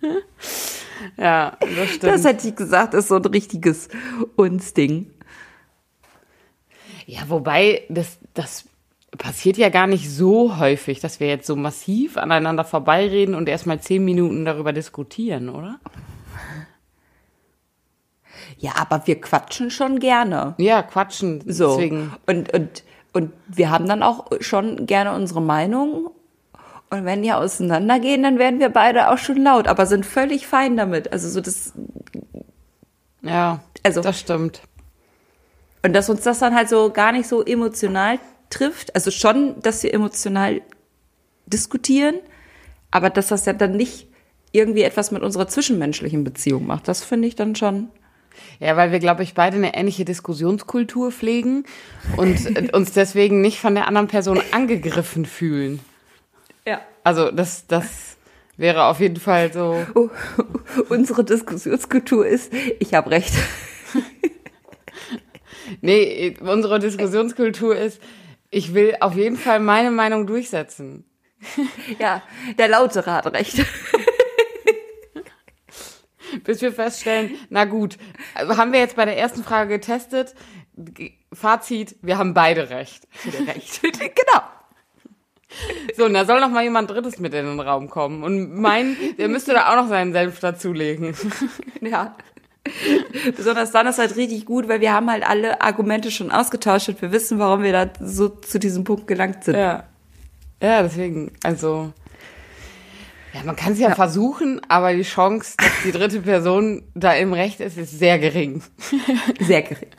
Ja, 1.16 1.56
das 1.60 1.90
stimmt. 1.90 2.12
Das 2.12 2.24
hätte 2.24 2.48
ich 2.48 2.56
gesagt, 2.56 2.94
ist 2.94 3.08
so 3.08 3.16
ein 3.16 3.24
richtiges 3.24 3.88
Uns-Ding. 4.36 5.10
Ja, 7.06 7.22
wobei, 7.28 7.82
das, 7.88 8.18
das 8.32 8.64
passiert 9.18 9.56
ja 9.56 9.68
gar 9.68 9.86
nicht 9.86 10.10
so 10.10 10.58
häufig, 10.58 11.00
dass 11.00 11.20
wir 11.20 11.28
jetzt 11.28 11.46
so 11.46 11.56
massiv 11.56 12.16
aneinander 12.16 12.64
vorbeireden 12.64 13.34
und 13.34 13.48
erstmal 13.48 13.80
zehn 13.80 14.04
Minuten 14.04 14.44
darüber 14.44 14.72
diskutieren, 14.72 15.48
oder? 15.48 15.78
Ja, 18.58 18.72
aber 18.76 19.06
wir 19.06 19.20
quatschen 19.20 19.70
schon 19.70 19.98
gerne. 19.98 20.54
Ja, 20.58 20.82
quatschen. 20.82 21.42
So. 21.46 21.76
Deswegen. 21.76 22.12
Und, 22.26 22.52
und, 22.52 22.84
und 23.12 23.32
wir 23.46 23.70
haben 23.70 23.86
dann 23.86 24.02
auch 24.02 24.26
schon 24.40 24.86
gerne 24.86 25.12
unsere 25.12 25.42
Meinung. 25.42 26.10
Und 26.94 27.04
wenn 27.04 27.22
die 27.22 27.32
auseinandergehen, 27.32 28.22
dann 28.22 28.38
werden 28.38 28.60
wir 28.60 28.68
beide 28.68 29.10
auch 29.10 29.18
schon 29.18 29.42
laut, 29.42 29.66
aber 29.66 29.86
sind 29.86 30.06
völlig 30.06 30.46
fein 30.46 30.76
damit. 30.76 31.12
Also 31.12 31.28
so 31.28 31.40
das, 31.40 31.72
Ja, 33.22 33.60
Also- 33.82 34.00
das 34.02 34.20
stimmt. 34.20 34.60
und 35.82 35.92
dass 35.94 36.08
uns 36.10 36.22
das 36.22 36.38
dann 36.38 36.54
halt 36.54 36.68
so 36.68 36.90
gar 36.90 37.12
nicht 37.12 37.26
so 37.26 37.42
emotional 37.44 38.18
trifft. 38.50 38.94
Also 38.94 39.10
schon, 39.10 39.60
dass 39.60 39.82
wir 39.82 39.92
emotional 39.92 40.60
diskutieren, 41.46 42.16
aber 42.90 43.10
dass 43.10 43.28
das 43.28 43.44
ja 43.46 43.52
dann 43.54 43.72
nicht 43.76 44.06
irgendwie 44.52 44.82
etwas 44.82 45.10
mit 45.10 45.22
unserer 45.22 45.48
zwischenmenschlichen 45.48 46.22
Beziehung 46.22 46.66
macht. 46.66 46.86
Das 46.86 47.02
finde 47.02 47.26
ich 47.28 47.34
dann 47.34 47.56
schon. 47.56 47.88
Ja, 48.60 48.76
weil 48.76 48.92
wir, 48.92 48.98
glaube 48.98 49.22
ich, 49.22 49.34
beide 49.34 49.56
eine 49.56 49.74
ähnliche 49.74 50.04
Diskussionskultur 50.04 51.10
pflegen 51.12 51.64
und 52.16 52.38
uns 52.74 52.92
deswegen 52.92 53.40
nicht 53.40 53.58
von 53.60 53.74
der 53.74 53.88
anderen 53.88 54.06
Person 54.08 54.40
angegriffen 54.52 55.24
fühlen. 55.24 55.80
Also 57.04 57.30
das, 57.30 57.66
das 57.66 58.16
wäre 58.56 58.84
auf 58.84 58.98
jeden 58.98 59.20
Fall 59.20 59.52
so. 59.52 59.86
Oh, 59.94 60.10
unsere 60.88 61.22
Diskussionskultur 61.24 62.26
ist, 62.26 62.52
ich 62.80 62.94
habe 62.94 63.10
recht. 63.10 63.34
Nee, 65.80 66.36
unsere 66.40 66.78
Diskussionskultur 66.78 67.74
ist, 67.74 68.00
ich 68.50 68.74
will 68.74 68.96
auf 69.00 69.14
jeden 69.14 69.36
Fall 69.36 69.60
meine 69.60 69.90
Meinung 69.90 70.26
durchsetzen. 70.26 71.04
Ja, 71.98 72.22
der 72.58 72.68
Lautere 72.68 73.12
hat 73.12 73.26
recht. 73.32 73.64
Bis 76.44 76.60
wir 76.60 76.72
feststellen, 76.72 77.36
na 77.48 77.64
gut, 77.64 77.96
haben 78.34 78.72
wir 78.72 78.80
jetzt 78.80 78.96
bei 78.96 79.04
der 79.04 79.16
ersten 79.16 79.42
Frage 79.44 79.78
getestet. 79.78 80.34
Fazit, 81.32 81.96
wir 82.02 82.18
haben 82.18 82.34
beide 82.34 82.70
recht. 82.70 83.06
recht. 83.46 83.80
genau. 83.82 84.42
So, 85.96 86.06
und 86.06 86.14
da 86.14 86.24
soll 86.24 86.40
noch 86.40 86.50
mal 86.50 86.62
jemand 86.62 86.90
Drittes 86.90 87.18
mit 87.18 87.34
in 87.34 87.46
den 87.46 87.60
Raum 87.60 87.88
kommen. 87.88 88.22
Und 88.22 88.54
mein, 88.54 88.96
der 89.18 89.28
müsste 89.28 89.52
da 89.52 89.70
auch 89.70 89.76
noch 89.76 89.88
seinen 89.88 90.12
Senf 90.12 90.40
dazulegen. 90.40 91.14
Ja. 91.80 92.16
Besonders 93.36 93.72
dann 93.72 93.86
ist 93.86 93.98
halt 93.98 94.16
richtig 94.16 94.46
gut, 94.46 94.68
weil 94.68 94.80
wir 94.80 94.94
haben 94.94 95.10
halt 95.10 95.22
alle 95.22 95.60
Argumente 95.60 96.10
schon 96.10 96.30
ausgetauscht 96.30 96.88
und 96.88 97.02
wir 97.02 97.12
wissen, 97.12 97.38
warum 97.38 97.62
wir 97.62 97.72
da 97.72 97.90
so 98.00 98.30
zu 98.30 98.58
diesem 98.58 98.84
Punkt 98.84 99.06
gelangt 99.06 99.44
sind. 99.44 99.56
Ja. 99.56 99.84
Ja, 100.62 100.82
deswegen, 100.82 101.30
also. 101.42 101.92
Ja, 103.34 103.40
man 103.44 103.54
kann 103.54 103.74
es 103.74 103.80
ja, 103.80 103.94
versuchen, 103.94 104.62
aber 104.68 104.94
die 104.94 105.02
Chance, 105.02 105.54
dass 105.58 105.72
die 105.84 105.92
dritte 105.92 106.20
Person 106.22 106.84
da 106.94 107.12
im 107.12 107.34
Recht 107.34 107.60
ist, 107.60 107.76
ist 107.76 107.98
sehr 107.98 108.18
gering. 108.18 108.62
Sehr 109.40 109.62
gering. 109.62 109.90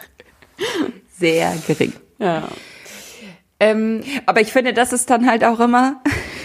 Sehr 1.20 1.56
gering. 1.68 1.94
Ja. 2.18 2.48
Ähm, 3.60 4.02
Aber 4.26 4.42
ich 4.42 4.52
finde, 4.52 4.74
das 4.74 4.92
ist 4.94 5.10
dann 5.10 5.30
halt 5.30 5.44
auch 5.44 5.60
immer, 5.60 6.02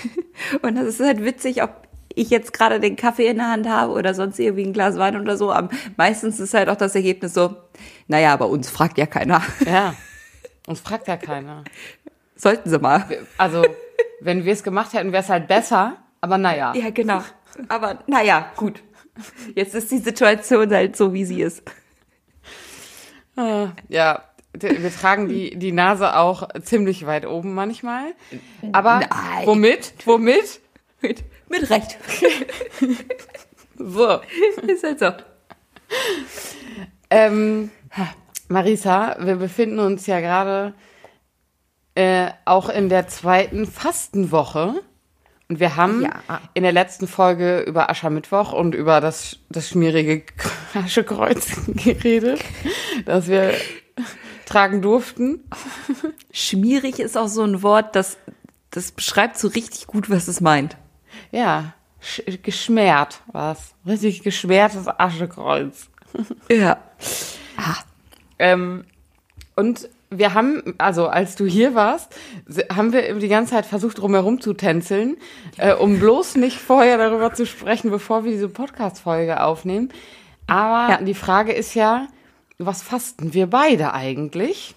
und 0.62 0.76
das 0.76 0.86
ist 0.86 1.00
halt 1.00 1.24
witzig, 1.24 1.62
ob 1.62 1.70
ich 2.14 2.30
jetzt 2.30 2.52
gerade 2.52 2.80
den 2.80 2.96
Kaffee 2.96 3.28
in 3.28 3.36
der 3.38 3.50
Hand 3.50 3.68
habe 3.68 3.92
oder 3.92 4.14
sonst 4.14 4.38
irgendwie 4.38 4.64
ein 4.64 4.72
Glas 4.72 4.96
Wein 4.98 5.20
oder 5.20 5.36
so. 5.36 5.52
Am 5.52 5.70
meistens 5.96 6.40
ist 6.40 6.54
halt 6.54 6.68
auch 6.68 6.76
das 6.76 6.94
Ergebnis 6.94 7.34
so, 7.34 7.56
naja, 8.08 8.32
aber 8.32 8.48
uns 8.48 8.68
fragt 8.70 8.98
ja 8.98 9.06
keiner. 9.06 9.42
ja. 9.64 9.94
Uns 10.66 10.80
fragt 10.80 11.08
ja 11.08 11.16
keiner. 11.16 11.64
Sollten 12.36 12.68
sie 12.70 12.78
mal. 12.78 13.04
Also, 13.38 13.64
wenn 14.20 14.44
wir 14.44 14.52
es 14.52 14.62
gemacht 14.62 14.92
hätten, 14.92 15.10
wäre 15.12 15.22
es 15.22 15.28
halt 15.28 15.48
besser. 15.48 15.96
Aber 16.20 16.38
naja. 16.38 16.72
Ja, 16.76 16.90
genau. 16.90 17.22
Aber 17.68 17.98
naja, 18.06 18.52
gut. 18.56 18.82
Jetzt 19.54 19.74
ist 19.74 19.90
die 19.90 19.98
Situation 19.98 20.70
halt 20.72 20.96
so, 20.96 21.12
wie 21.12 21.24
sie 21.24 21.42
ist. 21.42 21.62
Ah, 23.36 23.68
Ja, 23.88 24.22
wir 24.52 24.92
tragen 24.92 25.28
die, 25.28 25.56
die 25.56 25.72
Nase 25.72 26.16
auch 26.16 26.48
ziemlich 26.62 27.06
weit 27.06 27.26
oben 27.26 27.54
manchmal. 27.54 28.14
Aber 28.72 29.00
Nein. 29.00 29.46
womit? 29.46 29.94
Womit? 30.04 30.60
Mit, 31.00 31.24
mit 31.48 31.70
Recht. 31.70 31.96
So. 33.82 34.20
ist 34.66 34.84
halt 34.84 34.98
so. 34.98 35.10
Ähm, 37.08 37.70
Marisa, 38.48 39.16
wir 39.20 39.36
befinden 39.36 39.78
uns 39.78 40.06
ja 40.06 40.20
gerade 40.20 40.74
äh, 41.94 42.28
auch 42.44 42.68
in 42.68 42.90
der 42.90 43.08
zweiten 43.08 43.66
Fastenwoche. 43.66 44.82
Und 45.48 45.60
wir 45.60 45.76
haben 45.76 46.02
Ja. 46.02 46.40
in 46.54 46.62
der 46.62 46.72
letzten 46.72 47.08
Folge 47.08 47.60
über 47.60 47.88
Aschermittwoch 47.90 48.52
und 48.52 48.74
über 48.74 49.00
das, 49.00 49.38
das 49.48 49.70
schmierige 49.70 50.24
Aschekreuz 50.74 51.56
geredet, 51.66 52.40
das 53.06 53.28
wir 53.28 53.54
tragen 54.50 54.82
durften. 54.82 55.40
Schmierig 56.32 56.98
ist 56.98 57.16
auch 57.16 57.28
so 57.28 57.42
ein 57.42 57.62
Wort, 57.62 57.96
das, 57.96 58.18
das 58.70 58.92
beschreibt 58.92 59.38
so 59.38 59.48
richtig 59.48 59.86
gut, 59.86 60.10
was 60.10 60.28
es 60.28 60.40
meint. 60.40 60.76
Ja, 61.32 61.74
sch- 62.02 62.38
geschmärt 62.42 63.20
was. 63.32 63.74
Richtig 63.86 64.22
geschmärtes 64.22 64.86
Aschekreuz. 64.88 65.88
Ja. 66.50 66.78
Ah, 67.56 67.76
Ähm, 68.38 68.84
und 69.54 69.88
wir 70.10 70.34
haben, 70.34 70.74
also 70.78 71.06
als 71.06 71.36
du 71.36 71.44
hier 71.46 71.76
warst, 71.76 72.12
haben 72.74 72.92
wir 72.92 73.14
die 73.20 73.28
ganze 73.28 73.52
Zeit 73.52 73.64
versucht, 73.66 73.98
drumherum 73.98 74.40
zu 74.40 74.54
tänzeln, 74.54 75.16
äh, 75.56 75.72
um 75.72 76.00
bloß 76.00 76.34
nicht 76.34 76.58
vorher 76.58 76.98
darüber 76.98 77.32
zu 77.32 77.46
sprechen, 77.46 77.90
bevor 77.90 78.24
wir 78.24 78.32
diese 78.32 78.48
Podcast-Folge 78.48 79.40
aufnehmen. 79.40 79.90
Aber 80.48 80.94
Ja. 80.94 81.00
die 81.00 81.14
Frage 81.14 81.52
ist 81.52 81.74
ja, 81.74 82.08
was 82.66 82.82
fasten 82.82 83.34
wir 83.34 83.46
beide 83.46 83.94
eigentlich? 83.94 84.74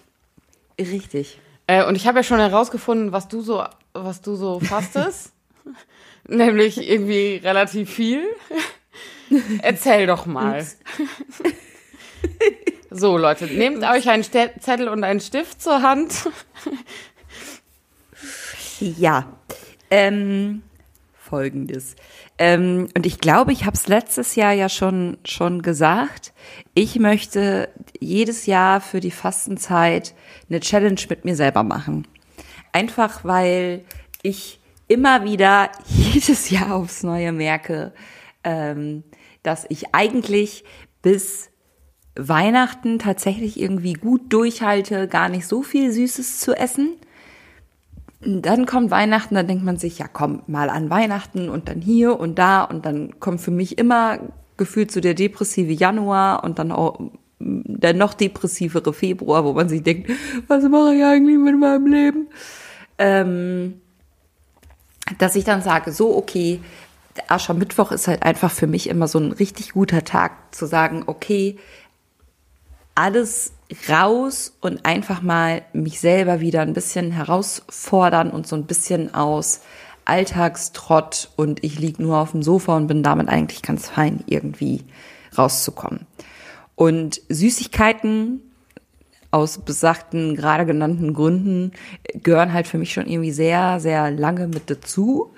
richtig. 0.78 1.38
Äh, 1.66 1.84
und 1.84 1.94
ich 1.94 2.06
habe 2.06 2.18
ja 2.18 2.22
schon 2.22 2.38
herausgefunden, 2.40 3.12
was 3.12 3.28
du 3.28 3.40
so, 3.40 3.64
was 3.92 4.20
du 4.20 4.34
so 4.34 4.60
fastest. 4.60 5.32
Nämlich 6.28 6.88
irgendwie 6.88 7.40
relativ 7.42 7.90
viel. 7.90 8.24
Erzähl 9.62 10.06
doch 10.06 10.26
mal. 10.26 10.66
So, 12.90 13.18
Leute, 13.18 13.46
nehmt 13.46 13.82
euch 13.82 14.08
einen 14.08 14.22
Zettel 14.22 14.88
und 14.88 15.04
einen 15.04 15.20
Stift 15.20 15.60
zur 15.60 15.82
Hand. 15.82 16.28
Ja. 18.78 19.26
Ähm, 19.90 20.62
Folgendes. 21.24 21.96
Ähm, 22.38 22.88
und 22.94 23.06
ich 23.06 23.18
glaube, 23.18 23.52
ich 23.52 23.64
habe 23.64 23.76
es 23.76 23.88
letztes 23.88 24.34
Jahr 24.34 24.52
ja 24.52 24.68
schon, 24.68 25.16
schon 25.24 25.62
gesagt. 25.62 26.34
Ich 26.74 26.98
möchte 26.98 27.70
jedes 27.98 28.44
Jahr 28.46 28.80
für 28.80 29.00
die 29.00 29.10
Fastenzeit 29.10 30.14
eine 30.50 30.60
Challenge 30.60 31.00
mit 31.08 31.24
mir 31.24 31.34
selber 31.34 31.62
machen. 31.62 32.06
Einfach 32.72 33.24
weil 33.24 33.84
ich 34.22 34.60
immer 34.86 35.24
wieder 35.24 35.70
jedes 35.86 36.50
Jahr 36.50 36.74
aufs 36.74 37.02
Neue 37.02 37.32
merke, 37.32 37.92
ähm, 38.44 39.02
dass 39.42 39.64
ich 39.70 39.94
eigentlich 39.94 40.64
bis 41.00 41.50
Weihnachten 42.16 42.98
tatsächlich 42.98 43.58
irgendwie 43.58 43.94
gut 43.94 44.32
durchhalte, 44.32 45.08
gar 45.08 45.28
nicht 45.30 45.46
so 45.46 45.62
viel 45.62 45.90
Süßes 45.90 46.38
zu 46.38 46.54
essen. 46.54 46.96
Dann 48.26 48.66
kommt 48.66 48.90
Weihnachten, 48.90 49.34
dann 49.34 49.46
denkt 49.46 49.64
man 49.64 49.76
sich, 49.76 49.98
ja 49.98 50.06
komm, 50.08 50.42
mal 50.46 50.70
an 50.70 50.90
Weihnachten 50.90 51.48
und 51.48 51.68
dann 51.68 51.80
hier 51.80 52.18
und 52.18 52.38
da 52.38 52.62
und 52.64 52.86
dann 52.86 53.20
kommt 53.20 53.40
für 53.40 53.50
mich 53.50 53.78
immer 53.78 54.18
gefühlt 54.56 54.90
so 54.90 55.00
der 55.00 55.14
depressive 55.14 55.72
Januar 55.72 56.44
und 56.44 56.58
dann 56.58 56.72
auch 56.72 56.98
mm, 57.38 57.60
der 57.66 57.94
noch 57.94 58.14
depressivere 58.14 58.92
Februar, 58.92 59.44
wo 59.44 59.52
man 59.52 59.68
sich 59.68 59.82
denkt, 59.82 60.10
was 60.48 60.64
mache 60.64 60.94
ich 60.94 61.04
eigentlich 61.04 61.38
mit 61.38 61.58
meinem 61.58 61.86
Leben? 61.86 62.28
Ähm, 62.98 63.80
dass 65.18 65.36
ich 65.36 65.44
dann 65.44 65.60
sage, 65.60 65.92
so 65.92 66.16
okay, 66.16 66.60
Aschermittwoch 67.28 67.92
ist 67.92 68.08
halt 68.08 68.22
einfach 68.22 68.50
für 68.50 68.66
mich 68.66 68.88
immer 68.88 69.08
so 69.08 69.18
ein 69.18 69.32
richtig 69.32 69.72
guter 69.72 70.04
Tag 70.04 70.54
zu 70.54 70.66
sagen, 70.66 71.04
okay, 71.06 71.58
alles 72.94 73.52
raus 73.88 74.56
und 74.60 74.84
einfach 74.84 75.22
mal 75.22 75.62
mich 75.72 76.00
selber 76.00 76.40
wieder 76.40 76.62
ein 76.62 76.74
bisschen 76.74 77.10
herausfordern 77.10 78.30
und 78.30 78.46
so 78.46 78.56
ein 78.56 78.66
bisschen 78.66 79.14
aus 79.14 79.60
Alltagstrott 80.04 81.30
und 81.36 81.64
ich 81.64 81.78
lieg 81.78 81.98
nur 81.98 82.18
auf 82.18 82.32
dem 82.32 82.42
Sofa 82.42 82.76
und 82.76 82.86
bin 82.86 83.02
damit 83.02 83.28
eigentlich 83.28 83.62
ganz 83.62 83.88
fein 83.88 84.22
irgendwie 84.26 84.82
rauszukommen. 85.36 86.06
Und 86.74 87.20
Süßigkeiten 87.28 88.42
aus 89.30 89.58
besagten, 89.58 90.36
gerade 90.36 90.66
genannten 90.66 91.12
Gründen 91.12 91.72
gehören 92.22 92.52
halt 92.52 92.68
für 92.68 92.78
mich 92.78 92.92
schon 92.92 93.06
irgendwie 93.06 93.32
sehr, 93.32 93.80
sehr 93.80 94.10
lange 94.10 94.46
mit 94.46 94.70
dazu. 94.70 95.32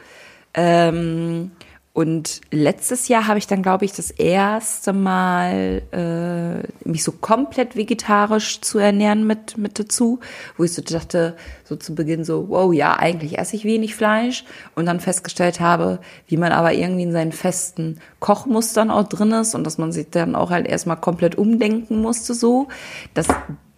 Ähm, 0.53 1.53
und 1.97 2.43
letztes 2.51 3.09
Jahr 3.09 3.27
habe 3.27 3.39
ich 3.39 3.47
dann, 3.47 3.63
glaube 3.63 3.87
ich, 3.87 3.93
das 3.93 4.11
erste 4.11 4.93
Mal 4.93 5.81
äh, 5.93 6.87
mich 6.87 7.03
so 7.03 7.11
komplett 7.11 7.75
vegetarisch 7.75 8.61
zu 8.61 8.79
ernähren 8.79 9.27
mit, 9.27 9.57
mit 9.57 9.79
dazu, 9.79 10.21
wo 10.59 10.65
ich 10.65 10.75
so 10.75 10.83
dachte, 10.83 11.37
so 11.65 11.75
zu 11.75 11.95
Beginn 11.95 12.23
so, 12.23 12.51
wow, 12.51 12.71
ja, 12.71 12.99
eigentlich 12.99 13.39
esse 13.39 13.57
ich 13.57 13.65
wenig 13.65 13.95
Fleisch 13.95 14.45
und 14.75 14.85
dann 14.85 15.01
festgestellt 15.01 15.59
habe, 15.61 15.99
wie 16.27 16.37
man 16.37 16.53
aber 16.53 16.75
irgendwie 16.75 17.05
in 17.05 17.13
seinen 17.13 17.33
festen 17.33 17.99
Kochmustern 18.21 18.91
auch 18.91 19.09
drin 19.09 19.33
ist 19.33 19.55
und 19.55 19.65
dass 19.65 19.79
man 19.79 19.91
sich 19.91 20.11
dann 20.11 20.35
auch 20.35 20.51
halt 20.51 20.67
erstmal 20.67 21.01
komplett 21.01 21.39
umdenken 21.39 22.03
musste 22.03 22.35
so. 22.35 22.69
Das 23.15 23.27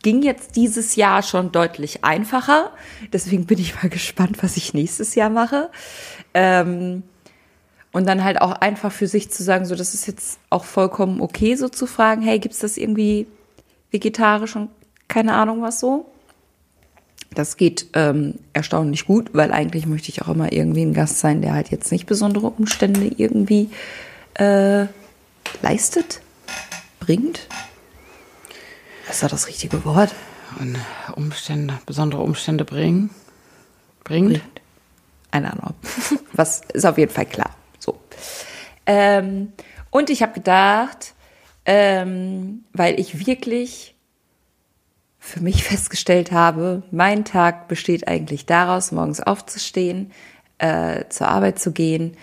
ging 0.03 0.23
jetzt 0.23 0.57
dieses 0.57 0.97
Jahr 0.97 1.23
schon 1.23 1.53
deutlich 1.53 2.03
einfacher. 2.03 2.73
Deswegen 3.13 3.47
bin 3.47 3.61
ich 3.61 3.81
mal 3.81 3.89
gespannt, 3.91 4.43
was 4.43 4.57
ich 4.57 4.75
nächstes 4.75 5.15
Jahr 5.15 5.31
mache. 5.31 5.71
Ähm, 6.35 7.05
und 7.93 8.07
dann 8.07 8.25
halt 8.25 8.41
auch 8.41 8.53
einfach 8.53 8.93
für 8.93 9.07
sich 9.07 9.31
zu 9.31 9.43
sagen, 9.43 9.65
so 9.65 9.75
das 9.75 9.95
ist 9.95 10.07
jetzt 10.07 10.39
auch 10.51 10.65
vollkommen 10.65 11.21
okay, 11.21 11.55
so 11.55 11.69
zu 11.69 11.87
fragen, 11.87 12.23
hey, 12.23 12.39
gibt's 12.39 12.59
das 12.59 12.77
irgendwie 12.77 13.27
vegetarisch 13.91 14.57
und 14.57 14.71
keine 15.09 15.35
Ahnung 15.35 15.63
was 15.63 15.81
so? 15.81 16.07
Das 17.35 17.57
geht 17.57 17.87
ähm, 17.95 18.35
erstaunlich 18.53 19.07
gut, 19.07 19.31
weil 19.33 19.53
eigentlich 19.53 19.87
möchte 19.87 20.11
ich 20.11 20.23
auch 20.23 20.29
immer 20.29 20.53
irgendwie 20.53 20.83
ein 20.83 20.95
Gast 20.95 21.21
sein, 21.21 21.43
der 21.43 21.53
halt 21.53 21.71
jetzt 21.71 21.93
nicht 21.93 22.07
besondere 22.07 22.47
Umstände 22.47 23.11
irgendwie 23.17 23.71
äh, 24.35 24.87
leistet, 25.63 26.21
bringt. 27.01 27.47
Ist 29.11 29.23
da 29.23 29.29
das 29.29 29.49
richtige 29.49 29.85
Wort? 29.85 30.15
Und 30.59 30.77
Umstände, 31.15 31.79
besondere 31.87 32.23
Umstände 32.23 32.65
bringen. 32.65 33.11
Bringt. 34.05 34.41
Keine 35.31 35.53
Ahnung. 35.53 35.75
Was 36.33 36.63
ist 36.73 36.87
auf 36.87 36.97
jeden 36.97 37.13
Fall 37.13 37.27
klar. 37.27 37.55
Ähm, 38.89 39.53
und 39.91 40.11
ich 40.11 40.23
habe 40.23 40.33
gedacht, 40.33 41.15
ähm, 41.67 42.65
weil 42.73 42.99
ich 42.99 43.27
wirklich 43.27 43.95
für 45.21 45.41
mich 45.41 45.63
festgestellt 45.73 46.33
habe, 46.33 46.83
mein 46.91 47.25
Tag 47.25 47.69
besteht 47.69 48.09
eigentlich 48.09 48.47
daraus, 48.47 48.91
morgens 48.91 49.21
aufzustehen, 49.21 50.11
äh, 50.57 51.05
zur 51.11 51.29
Arbeit 51.29 51.61
zu 51.61 51.71
gehen, 51.71 52.17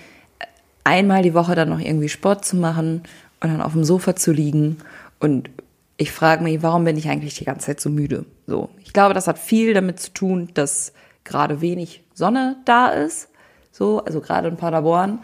einmal 0.83 1.21
die 1.21 1.35
Woche 1.35 1.55
dann 1.55 1.69
noch 1.69 1.79
irgendwie 1.79 2.09
Sport 2.09 2.43
zu 2.43 2.57
machen 2.57 3.03
und 3.39 3.49
dann 3.49 3.61
auf 3.61 3.73
dem 3.73 3.83
Sofa 3.83 4.15
zu 4.15 4.31
liegen. 4.31 4.77
Und 5.19 5.51
ich 5.97 6.11
frage 6.11 6.43
mich, 6.43 6.63
warum 6.63 6.83
bin 6.83 6.97
ich 6.97 7.07
eigentlich 7.07 7.35
die 7.35 7.45
ganze 7.45 7.67
Zeit 7.67 7.79
so 7.79 7.89
müde? 7.89 8.25
So, 8.47 8.69
ich 8.83 8.91
glaube, 8.91 9.13
das 9.13 9.27
hat 9.27 9.37
viel 9.37 9.73
damit 9.75 9.99
zu 9.99 10.11
tun, 10.11 10.49
dass 10.55 10.93
gerade 11.23 11.61
wenig 11.61 12.03
Sonne 12.15 12.57
da 12.65 12.89
ist. 12.89 13.29
So, 13.71 14.03
also 14.03 14.19
gerade 14.19 14.47
in 14.47 14.57
Paderborn 14.57 15.19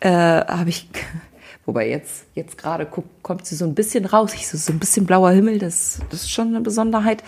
äh, 0.00 0.10
habe 0.10 0.70
ich, 0.70 0.88
wobei 1.66 1.88
jetzt 1.88 2.24
jetzt 2.34 2.58
gerade 2.58 2.86
kommt 3.22 3.46
sie 3.46 3.56
so 3.56 3.64
ein 3.64 3.74
bisschen 3.74 4.04
raus. 4.04 4.34
Ich 4.34 4.48
so 4.48 4.58
so 4.58 4.72
ein 4.72 4.78
bisschen 4.78 5.06
blauer 5.06 5.30
Himmel, 5.30 5.58
das 5.58 6.00
das 6.10 6.22
ist 6.22 6.30
schon 6.30 6.48
eine 6.48 6.60
Besonderheit. 6.60 7.22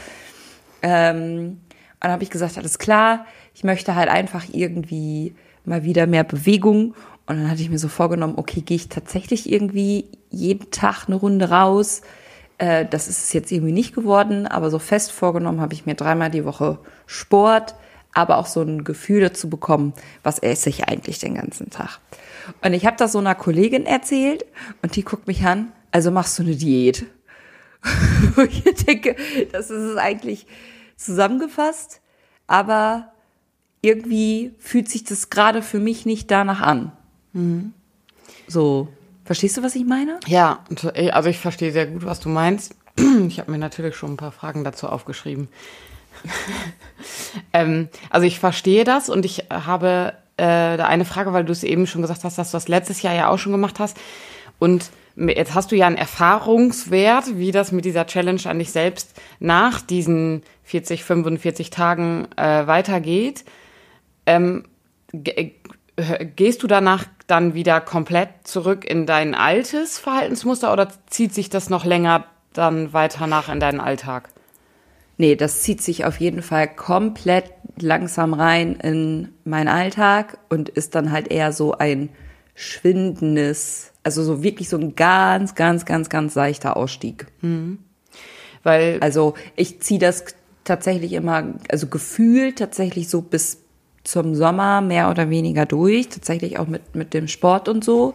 Ähm, 0.83 1.61
und 2.03 2.07
dann 2.07 2.13
habe 2.13 2.25
ich 2.25 2.31
gesagt, 2.31 2.59
alles 2.59 2.79
klar, 2.79 3.27
ich 3.55 3.63
möchte 3.63 3.95
halt 3.95 4.09
einfach 4.09 4.45
irgendwie 4.53 5.35
mal 5.65 5.85
wieder 5.85 6.07
mehr 6.07 6.25
Bewegung. 6.25 6.95
Und 7.27 7.39
dann 7.39 7.51
hatte 7.51 7.63
ich 7.63 7.71
mir 7.71 7.79
so 7.79 7.89
vorgenommen, 7.89 8.35
okay, 8.37 8.61
gehe 8.61 8.77
ich 8.77 8.89
tatsächlich 8.89 9.51
irgendwie 9.51 10.07
jeden 10.31 10.71
Tag 10.71 11.05
eine 11.07 11.15
Runde 11.15 11.51
raus. 11.51 12.03
Äh, 12.59 12.87
das 12.87 13.09
ist 13.09 13.23
es 13.25 13.33
jetzt 13.33 13.53
irgendwie 13.53 13.73
nicht 13.73 13.95
geworden, 13.95 14.47
aber 14.47 14.71
so 14.71 14.79
fest 14.79 15.13
vorgenommen 15.13 15.61
habe 15.61 15.75
ich 15.75 15.87
mir 15.87 15.95
dreimal 15.95 16.31
die 16.31 16.45
Woche 16.45 16.79
Sport, 17.07 17.75
aber 18.13 18.39
auch 18.39 18.47
so 18.47 18.63
ein 18.63 18.85
Gefühl 18.85 19.21
dazu 19.21 19.49
bekommen, 19.49 19.95
was 20.23 20.39
esse 20.39 20.69
ich 20.69 20.89
eigentlich 20.89 21.19
den 21.19 21.35
ganzen 21.35 21.71
Tag. 21.71 21.99
Und 22.63 22.75
ich 22.75 22.87
habe 22.87 22.97
das 22.97 23.13
so 23.13 23.19
einer 23.19 23.35
Kollegin 23.35 23.87
erzählt 23.87 24.45
und 24.83 24.97
die 24.97 25.03
guckt 25.03 25.27
mich 25.27 25.45
an, 25.45 25.73
also 25.91 26.11
machst 26.11 26.39
du 26.39 26.43
eine 26.43 26.57
Diät. 26.57 27.07
Wo 28.35 28.43
ich 28.43 28.63
denke, 28.63 29.17
das 29.51 29.71
ist 29.71 29.83
es 29.83 29.97
eigentlich 29.97 30.47
zusammengefasst, 30.97 32.01
aber 32.47 33.13
irgendwie 33.81 34.55
fühlt 34.59 34.89
sich 34.89 35.05
das 35.05 35.31
gerade 35.31 35.63
für 35.63 35.81
mich 35.81 36.07
nicht 36.07 36.31
danach 36.31 36.61
an. 36.61 36.93
Mhm. 37.33 37.73
So, 38.47 38.89
verstehst 39.25 39.57
du, 39.57 39.63
was 39.63 39.75
ich 39.75 39.85
meine? 39.85 40.21
Ja, 40.27 40.65
also 41.13 41.29
ich 41.29 41.39
verstehe 41.39 41.73
sehr 41.73 41.87
gut, 41.87 42.05
was 42.05 42.21
du 42.21 42.29
meinst. 42.29 42.77
Ich 43.27 43.41
habe 43.41 43.51
mir 43.51 43.59
natürlich 43.59 43.97
schon 43.97 44.13
ein 44.13 44.17
paar 44.17 44.33
Fragen 44.33 44.65
dazu 44.65 44.87
aufgeschrieben. 44.87 45.49
ähm, 47.53 47.89
also 48.11 48.27
ich 48.27 48.39
verstehe 48.39 48.85
das 48.85 49.09
und 49.09 49.25
ich 49.25 49.47
habe 49.51 50.15
äh, 50.37 50.77
da 50.77 50.87
eine 50.87 51.05
Frage, 51.05 51.33
weil 51.33 51.45
du 51.45 51.53
es 51.53 51.65
eben 51.65 51.87
schon 51.87 52.03
gesagt 52.03 52.25
hast, 52.25 52.39
dass 52.39 52.51
du 52.51 52.57
das 52.57 52.69
letztes 52.69 53.03
Jahr 53.03 53.15
ja 53.15 53.29
auch 53.29 53.39
schon 53.39 53.53
gemacht 53.53 53.79
hast. 53.79 53.97
Und 54.59 54.91
jetzt 55.17 55.55
hast 55.55 55.73
du 55.73 55.77
ja 55.77 55.87
einen 55.87 55.97
Erfahrungswert, 55.97 57.37
wie 57.37 57.53
das 57.53 57.73
mit 57.73 57.85
dieser 57.85 58.07
Challenge 58.07 58.41
an 58.45 58.59
dich 58.59 58.73
selbst 58.73 59.21
nach 59.41 59.81
diesen 59.81 60.43
40, 60.65 61.05
45 61.05 61.71
Tagen 61.71 62.29
äh, 62.37 62.67
weitergeht. 62.67 63.45
Ähm, 64.25 64.65
äh, 65.13 65.51
gehst 66.37 66.63
du 66.63 66.67
danach 66.67 67.05
dann 67.27 67.55
wieder 67.55 67.81
komplett 67.81 68.31
zurück 68.45 68.85
in 68.85 69.07
dein 69.07 69.35
altes 69.35 69.99
Verhaltensmuster 69.99 70.73
oder 70.73 70.89
zieht 71.07 71.35
sich 71.35 71.51
das 71.51 71.69
noch 71.69 71.85
länger 71.85 72.25
dann 72.53 72.93
weiter 72.93 73.27
nach 73.27 73.49
in 73.49 73.61
deinen 73.61 73.81
Alltag? 73.81 74.29
Nee, 75.23 75.37
das 75.37 75.61
zieht 75.61 75.81
sich 75.81 76.05
auf 76.05 76.19
jeden 76.19 76.43
Fall 76.43 76.67
komplett 76.67 77.45
langsam 77.79 78.35
rein 78.35 78.75
in 78.75 79.29
meinen 79.45 79.69
Alltag 79.69 80.39
und 80.49 80.69
ist 80.69 80.97
dann 80.97 81.13
halt 81.13 81.29
eher 81.29 81.53
so 81.53 81.79
ein 81.79 82.09
schwindendes, 82.57 83.93
also 84.03 84.25
so 84.25 84.43
wirklich 84.43 84.69
so 84.69 84.77
ein 84.79 84.97
ganz, 84.97 85.55
ganz, 85.55 85.85
ganz, 85.85 86.09
ganz 86.09 86.35
seichter 86.35 86.77
Ausstieg. 86.77 87.29
Mhm. 87.41 87.79
Weil 88.65 88.99
also 89.01 89.35
ich 89.55 89.79
ziehe 89.79 90.01
das 90.01 90.25
tatsächlich 90.65 91.13
immer, 91.13 91.55
also 91.69 91.87
gefühlt 91.87 92.59
tatsächlich 92.59 93.09
so 93.09 93.23
bis 93.23 93.59
zum 94.03 94.35
Sommer 94.35 94.81
mehr 94.81 95.09
oder 95.09 95.31
weniger 95.31 95.67
durch, 95.67 96.09
tatsächlich 96.09 96.59
auch 96.59 96.67
mit, 96.67 96.97
mit 96.97 97.15
dem 97.15 97.29
Sport 97.29 97.69
und 97.69 97.85
so. 97.85 98.15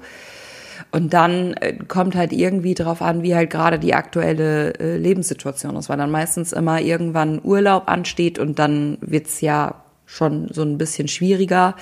Und 0.92 1.14
dann 1.14 1.54
äh, 1.54 1.74
kommt 1.88 2.16
halt 2.16 2.32
irgendwie 2.32 2.74
drauf 2.74 3.02
an, 3.02 3.22
wie 3.22 3.36
halt 3.36 3.50
gerade 3.50 3.78
die 3.78 3.94
aktuelle 3.94 4.74
äh, 4.80 4.98
Lebenssituation 4.98 5.76
ist, 5.76 5.90
weil 5.90 5.98
dann 5.98 6.12
meistens 6.12 6.54
immer 6.54 6.80
irgendwann 6.80 7.42
Urlaub 7.44 7.90
ansteht 7.90 8.40
und 8.40 8.58
dann 8.58 8.98
wird's 9.02 9.42
ja 9.42 9.84
schon 10.06 10.48
so 10.52 10.64
ein 10.64 10.78
bisschen 10.78 11.08
schwieriger. 11.08 11.76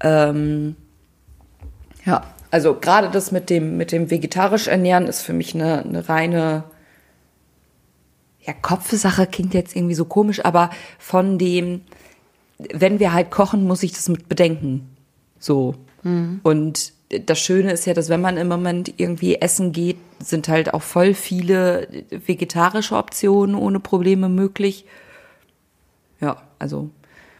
Ähm, 0.00 0.76
ja, 2.04 2.22
also 2.50 2.74
gerade 2.74 3.10
das 3.10 3.32
mit 3.32 3.50
dem, 3.50 3.76
mit 3.76 3.92
dem 3.92 4.10
vegetarisch 4.10 4.66
ernähren 4.66 5.06
ist 5.06 5.22
für 5.22 5.34
mich 5.34 5.54
eine, 5.54 5.84
eine 5.84 6.08
reine 6.08 6.64
ja, 8.44 8.52
Kopfsache 8.52 9.26
klingt 9.26 9.54
jetzt 9.54 9.76
irgendwie 9.76 9.94
so 9.94 10.04
komisch, 10.04 10.44
aber 10.44 10.70
von 10.98 11.38
dem, 11.38 11.82
wenn 12.58 12.98
wir 12.98 13.12
halt 13.12 13.30
kochen, 13.30 13.66
muss 13.66 13.82
ich 13.82 13.92
das 13.92 14.08
mit 14.08 14.28
bedenken. 14.28 14.96
So. 15.38 15.76
Mhm. 16.02 16.40
Und 16.42 16.92
das 17.20 17.38
Schöne 17.38 17.72
ist 17.72 17.86
ja, 17.86 17.94
dass 17.94 18.08
wenn 18.08 18.20
man 18.20 18.36
im 18.36 18.48
Moment 18.48 18.94
irgendwie 18.96 19.36
essen 19.36 19.72
geht, 19.72 19.98
sind 20.18 20.48
halt 20.48 20.72
auch 20.72 20.82
voll 20.82 21.14
viele 21.14 21.88
vegetarische 22.10 22.96
Optionen 22.96 23.54
ohne 23.54 23.80
Probleme 23.80 24.28
möglich. 24.28 24.86
Ja, 26.20 26.42
also 26.58 26.90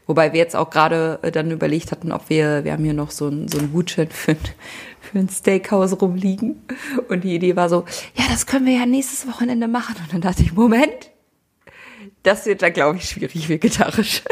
wobei 0.06 0.32
wir 0.32 0.40
jetzt 0.40 0.56
auch 0.56 0.70
gerade 0.70 1.20
äh, 1.22 1.30
dann 1.30 1.50
überlegt 1.50 1.92
hatten, 1.92 2.12
ob 2.12 2.28
wir, 2.28 2.64
wir 2.64 2.72
haben 2.72 2.84
hier 2.84 2.94
noch 2.94 3.10
so 3.10 3.28
ein, 3.28 3.48
so 3.48 3.58
ein 3.58 3.72
Gutschein 3.72 4.10
für, 4.10 4.36
für 5.00 5.18
ein 5.18 5.28
Steakhouse 5.28 6.00
rumliegen. 6.00 6.62
Und 7.08 7.24
die 7.24 7.34
Idee 7.34 7.56
war 7.56 7.68
so, 7.68 7.84
ja, 8.14 8.24
das 8.28 8.46
können 8.46 8.66
wir 8.66 8.74
ja 8.74 8.86
nächstes 8.86 9.26
Wochenende 9.26 9.68
machen. 9.68 9.96
Und 10.02 10.12
dann 10.12 10.20
dachte 10.20 10.42
ich, 10.42 10.52
Moment, 10.52 11.10
das 12.24 12.44
wird 12.46 12.62
da, 12.62 12.68
glaube 12.68 12.98
ich, 12.98 13.08
schwierig 13.08 13.48
vegetarisch. 13.48 14.22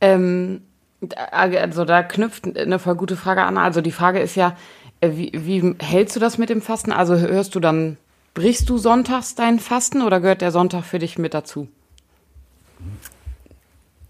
Ähm, 0.00 0.62
also 1.30 1.84
da 1.84 2.02
knüpft 2.02 2.56
eine 2.56 2.78
voll 2.78 2.96
gute 2.96 3.16
Frage 3.16 3.42
an. 3.42 3.58
Also 3.58 3.80
die 3.80 3.92
Frage 3.92 4.20
ist 4.20 4.34
ja, 4.34 4.56
äh, 5.00 5.10
wie, 5.12 5.32
wie 5.34 5.74
hältst 5.80 6.16
du 6.16 6.20
das 6.20 6.38
mit 6.38 6.50
dem 6.50 6.62
Fasten? 6.62 6.92
Also 6.92 7.16
hörst 7.16 7.54
du 7.54 7.60
dann, 7.60 7.96
brichst 8.34 8.68
du 8.68 8.78
sonntags 8.78 9.34
dein 9.34 9.58
Fasten 9.58 10.02
oder 10.02 10.20
gehört 10.20 10.40
der 10.40 10.52
Sonntag 10.52 10.84
für 10.84 10.98
dich 10.98 11.18
mit 11.18 11.34
dazu? 11.34 11.68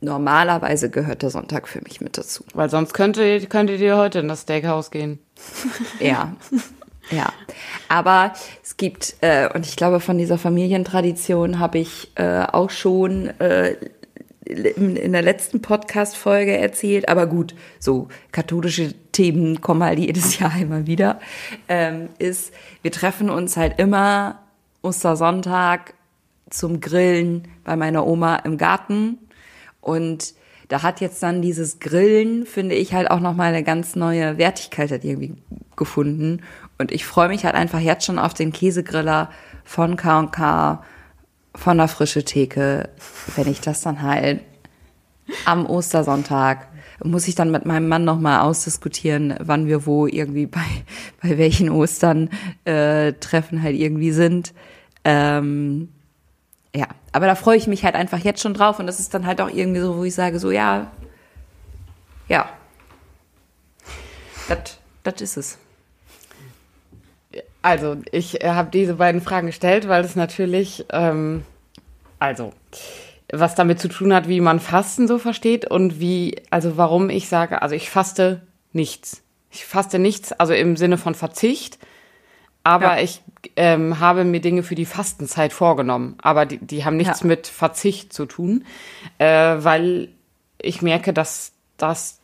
Normalerweise 0.00 0.90
gehört 0.90 1.22
der 1.22 1.30
Sonntag 1.30 1.66
für 1.66 1.80
mich 1.82 2.00
mit 2.00 2.16
dazu. 2.16 2.44
Weil 2.54 2.70
sonst 2.70 2.94
könnte, 2.94 3.40
könntet 3.46 3.80
ihr 3.80 3.96
heute 3.96 4.20
in 4.20 4.28
das 4.28 4.42
Steakhouse 4.42 4.90
gehen. 4.90 5.18
Ja. 6.00 6.34
Ja, 7.10 7.32
aber 7.88 8.34
es 8.62 8.76
gibt, 8.76 9.16
äh, 9.22 9.48
und 9.54 9.64
ich 9.64 9.76
glaube, 9.76 9.98
von 9.98 10.18
dieser 10.18 10.36
Familientradition 10.36 11.58
habe 11.58 11.78
ich 11.78 12.10
äh, 12.16 12.42
auch 12.52 12.68
schon 12.68 13.28
äh, 13.40 13.76
in 14.48 15.12
der 15.12 15.22
letzten 15.22 15.60
Podcast-Folge 15.60 16.56
erzählt, 16.56 17.08
aber 17.08 17.26
gut, 17.26 17.54
so 17.78 18.08
katholische 18.32 18.94
Themen 19.12 19.60
kommen 19.60 19.82
halt 19.82 19.98
jedes 19.98 20.38
Jahr 20.40 20.58
immer 20.58 20.86
wieder, 20.86 21.20
ähm, 21.68 22.08
ist, 22.18 22.52
wir 22.82 22.90
treffen 22.90 23.28
uns 23.28 23.56
halt 23.56 23.78
immer 23.78 24.40
Ostersonntag 24.80 25.94
zum 26.48 26.80
Grillen 26.80 27.48
bei 27.64 27.76
meiner 27.76 28.06
Oma 28.06 28.36
im 28.36 28.56
Garten. 28.56 29.18
Und 29.82 30.34
da 30.68 30.82
hat 30.82 31.00
jetzt 31.00 31.22
dann 31.22 31.42
dieses 31.42 31.78
Grillen, 31.78 32.46
finde 32.46 32.74
ich, 32.74 32.94
halt 32.94 33.10
auch 33.10 33.20
nochmal 33.20 33.48
eine 33.48 33.62
ganz 33.62 33.96
neue 33.96 34.38
Wertigkeit 34.38 34.90
hat 34.90 35.04
irgendwie 35.04 35.34
gefunden. 35.76 36.42
Und 36.78 36.90
ich 36.90 37.04
freue 37.04 37.28
mich 37.28 37.44
halt 37.44 37.54
einfach 37.54 37.80
jetzt 37.80 38.06
schon 38.06 38.18
auf 38.18 38.34
den 38.34 38.52
Käsegriller 38.52 39.30
von 39.64 39.96
K&K 39.96 40.82
von 41.58 41.78
der 41.78 41.88
frische 41.88 42.24
Theke, 42.24 42.88
wenn 43.36 43.48
ich 43.48 43.60
das 43.60 43.80
dann 43.80 44.02
halt 44.02 44.40
am 45.44 45.66
Ostersonntag 45.66 46.68
muss 47.04 47.28
ich 47.28 47.34
dann 47.34 47.50
mit 47.50 47.64
meinem 47.64 47.88
Mann 47.88 48.04
nochmal 48.04 48.40
ausdiskutieren, 48.40 49.34
wann 49.40 49.66
wir 49.66 49.86
wo 49.86 50.06
irgendwie 50.06 50.46
bei, 50.46 50.64
bei 51.22 51.38
welchen 51.38 51.70
Ostern 51.70 52.30
äh, 52.64 53.12
Treffen 53.14 53.62
halt 53.62 53.76
irgendwie 53.76 54.12
sind. 54.12 54.52
Ähm, 55.04 55.90
ja, 56.74 56.88
aber 57.12 57.26
da 57.26 57.34
freue 57.34 57.56
ich 57.56 57.66
mich 57.66 57.84
halt 57.84 57.94
einfach 57.94 58.18
jetzt 58.18 58.42
schon 58.42 58.54
drauf 58.54 58.78
und 58.78 58.86
das 58.86 59.00
ist 59.00 59.14
dann 59.14 59.26
halt 59.26 59.40
auch 59.40 59.48
irgendwie 59.48 59.80
so, 59.80 59.96
wo 59.96 60.04
ich 60.04 60.14
sage, 60.14 60.38
so 60.38 60.50
ja, 60.50 60.90
ja, 62.28 62.48
das 65.02 65.20
ist 65.20 65.36
es. 65.36 65.58
Also, 67.62 67.96
ich 68.12 68.42
äh, 68.42 68.50
habe 68.50 68.70
diese 68.70 68.94
beiden 68.94 69.20
Fragen 69.20 69.48
gestellt, 69.48 69.88
weil 69.88 70.04
es 70.04 70.16
natürlich, 70.16 70.86
ähm, 70.90 71.42
also, 72.18 72.52
was 73.32 73.54
damit 73.54 73.80
zu 73.80 73.88
tun 73.88 74.14
hat, 74.14 74.28
wie 74.28 74.40
man 74.40 74.60
Fasten 74.60 75.06
so 75.08 75.18
versteht 75.18 75.66
und 75.66 76.00
wie, 76.00 76.40
also 76.50 76.76
warum 76.76 77.10
ich 77.10 77.28
sage, 77.28 77.62
also 77.62 77.74
ich 77.74 77.90
faste 77.90 78.42
nichts. 78.72 79.22
Ich 79.50 79.64
faste 79.64 79.98
nichts, 79.98 80.32
also 80.32 80.54
im 80.54 80.76
Sinne 80.76 80.98
von 80.98 81.14
Verzicht, 81.14 81.78
aber 82.64 82.96
ja. 82.96 83.02
ich 83.02 83.22
ähm, 83.56 83.98
habe 83.98 84.24
mir 84.24 84.40
Dinge 84.40 84.62
für 84.62 84.74
die 84.74 84.84
Fastenzeit 84.84 85.52
vorgenommen, 85.52 86.16
aber 86.22 86.46
die, 86.46 86.58
die 86.58 86.84
haben 86.84 86.96
nichts 86.96 87.20
ja. 87.20 87.26
mit 87.26 87.46
Verzicht 87.46 88.12
zu 88.12 88.26
tun, 88.26 88.64
äh, 89.18 89.26
weil 89.26 90.08
ich 90.60 90.82
merke, 90.82 91.12
dass 91.12 91.52
das 91.76 92.17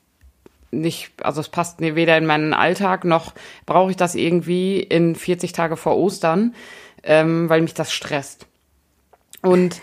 nicht, 0.80 1.12
also 1.22 1.40
es 1.40 1.48
passt 1.48 1.80
weder 1.80 2.16
in 2.18 2.26
meinen 2.26 2.54
Alltag 2.54 3.04
noch 3.04 3.34
brauche 3.66 3.90
ich 3.90 3.96
das 3.96 4.14
irgendwie 4.14 4.80
in 4.80 5.14
40 5.14 5.52
Tage 5.52 5.76
vor 5.76 5.96
Ostern, 5.96 6.54
ähm, 7.02 7.48
weil 7.48 7.60
mich 7.60 7.74
das 7.74 7.92
stresst. 7.92 8.46
Und 9.42 9.80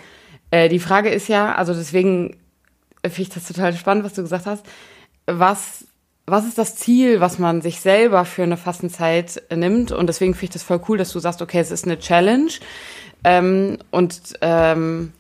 äh, 0.50 0.70
die 0.70 0.80
Frage 0.80 1.10
ist 1.10 1.28
ja, 1.28 1.56
also 1.56 1.74
deswegen 1.74 2.38
finde 3.04 3.22
ich 3.22 3.30
das 3.30 3.48
total 3.48 3.74
spannend, 3.74 4.04
was 4.04 4.14
du 4.14 4.22
gesagt 4.22 4.46
hast. 4.46 4.66
Was, 5.26 5.86
was 6.26 6.46
ist 6.46 6.58
das 6.58 6.76
Ziel, 6.76 7.22
was 7.22 7.40
man 7.40 7.62
sich 7.62 7.80
selber 7.80 8.26
für 8.26 8.44
eine 8.44 8.58
Fastenzeit 8.58 9.42
nimmt? 9.54 9.92
Und 9.92 10.08
deswegen 10.08 10.34
finde 10.34 10.46
ich 10.46 10.52
das 10.52 10.64
voll 10.64 10.82
cool, 10.88 10.98
dass 10.98 11.12
du 11.12 11.20
sagst, 11.20 11.42
okay, 11.42 11.60
es 11.60 11.72
ist 11.72 11.86
eine 11.86 12.00
Challenge. 12.00 12.52
Ähm, 13.24 13.78
und 13.92 14.20
ähm, 14.42 15.14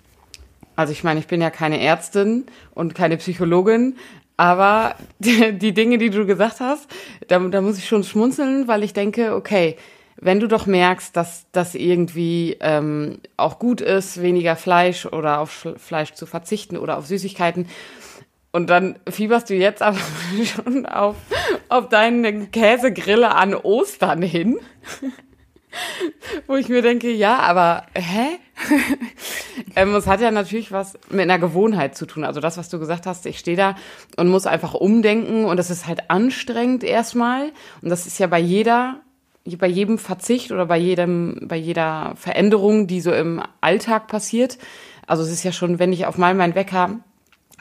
also 0.76 0.94
ich 0.94 1.04
meine, 1.04 1.20
ich 1.20 1.28
bin 1.28 1.42
ja 1.42 1.50
keine 1.50 1.80
Ärztin 1.80 2.46
und 2.74 2.96
keine 2.96 3.18
Psychologin, 3.18 3.98
aber 4.42 4.96
die, 5.20 5.72
Dinge, 5.72 6.00
die 6.00 6.10
du 6.10 6.26
gesagt 6.26 6.62
hast, 6.62 6.88
da, 7.28 7.38
da 7.38 7.62
muss 7.62 7.78
ich 7.78 7.88
schon 7.88 8.04
schmunzeln, 8.04 8.68
weil 8.68 8.82
ich 8.82 8.92
denke, 8.92 9.36
okay, 9.36 9.78
wenn 10.20 10.40
du 10.40 10.48
doch 10.48 10.66
merkst, 10.66 11.16
dass 11.16 11.46
das 11.52 11.76
irgendwie 11.76 12.58
ähm, 12.60 13.20
auch 13.38 13.60
gut 13.60 13.82
ist, 13.82 14.20
weniger 14.20 14.56
Fleisch 14.56 15.06
oder 15.06 15.42
auf 15.42 15.68
Fleisch 15.78 16.14
zu 16.14 16.26
verzichten 16.26 16.76
oder 16.78 16.98
auf 16.98 17.06
Süßigkeiten, 17.06 17.68
und 18.54 18.70
dann 18.70 18.98
fieberst 19.08 19.50
du 19.50 19.54
jetzt 19.54 19.82
aber 19.82 20.00
schon 20.44 20.86
auf, 20.88 21.16
auf 21.70 21.88
deine 21.88 22.48
Käsegrille 22.48 23.34
an 23.34 23.54
Ostern 23.54 24.24
hin. 24.24 24.60
Wo 26.48 26.56
ich 26.56 26.70
mir 26.70 26.82
denke, 26.82 27.12
ja, 27.12 27.40
aber 27.40 27.84
hä? 27.96 28.40
ähm, 29.76 29.96
es 29.96 30.08
hat 30.08 30.22
ja 30.22 30.32
natürlich 30.32 30.72
was 30.72 30.94
mit 31.10 31.22
einer 31.22 31.40
Gewohnheit 31.40 31.96
zu 31.96 32.06
tun. 32.06 32.24
Also 32.24 32.40
das, 32.40 32.58
was 32.58 32.70
du 32.70 32.80
gesagt 32.80 33.06
hast, 33.06 33.26
ich 33.26 33.40
stehe 33.40 33.58
da 33.58 33.76
und 34.18 34.28
muss 34.28 34.46
einfach 34.46 34.74
umdenken 34.74 35.46
und 35.46 35.58
das 35.58 35.70
ist 35.70 35.88
halt 35.88 36.10
anstrengend 36.10 36.84
erstmal. 36.84 37.52
Und 37.82 37.90
das 37.90 38.06
ist 38.06 38.20
ja 38.20 38.28
bei 38.28 38.40
jeder, 38.40 39.02
bei 39.46 39.68
jedem 39.68 39.98
Verzicht 39.98 40.52
oder 40.52 40.66
bei 40.66 40.78
jedem, 40.78 41.40
bei 41.44 41.58
jeder 41.58 42.14
Veränderung, 42.16 42.88
die 42.88 43.02
so 43.02 43.12
im 43.12 43.42
Alltag 43.62 44.08
passiert. 44.08 44.58
Also 45.08 45.24
es 45.24 45.32
ist 45.32 45.44
ja 45.44 45.52
schon, 45.52 45.80
wenn 45.80 45.94
ich 45.94 46.06
auf 46.06 46.18
mal 46.18 46.36
meinen 46.36 46.56
Wecker 46.56 47.00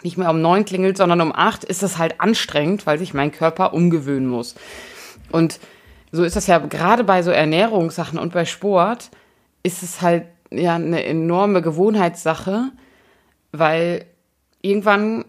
nicht 0.03 0.16
mehr 0.16 0.31
um 0.31 0.40
neun 0.40 0.64
klingelt, 0.64 0.96
sondern 0.96 1.20
um 1.20 1.33
acht, 1.35 1.64
ist 1.64 1.83
das 1.83 1.99
halt 1.99 2.20
anstrengend, 2.20 2.87
weil 2.87 2.99
sich 2.99 3.12
mein 3.12 3.33
Körper 3.33 3.75
umgewöhnen 3.75 4.29
muss. 4.29 4.55
Und 5.31 5.61
so 6.12 6.25
ist 6.25 6.37
das 6.37 6.46
ja 6.46 6.59
gerade 6.59 7.05
bei 7.05 7.23
so 7.23 7.31
Ernährungssachen 7.31 8.18
und 8.18 8.33
bei 8.33 8.44
Sport, 8.44 9.11
ist 9.62 9.83
es 9.83 10.03
halt 10.03 10.25
ja 10.51 10.75
eine 10.75 11.05
enorme 11.05 11.62
Gewohnheitssache, 11.62 12.70
weil 13.53 14.05
irgendwann 14.62 15.25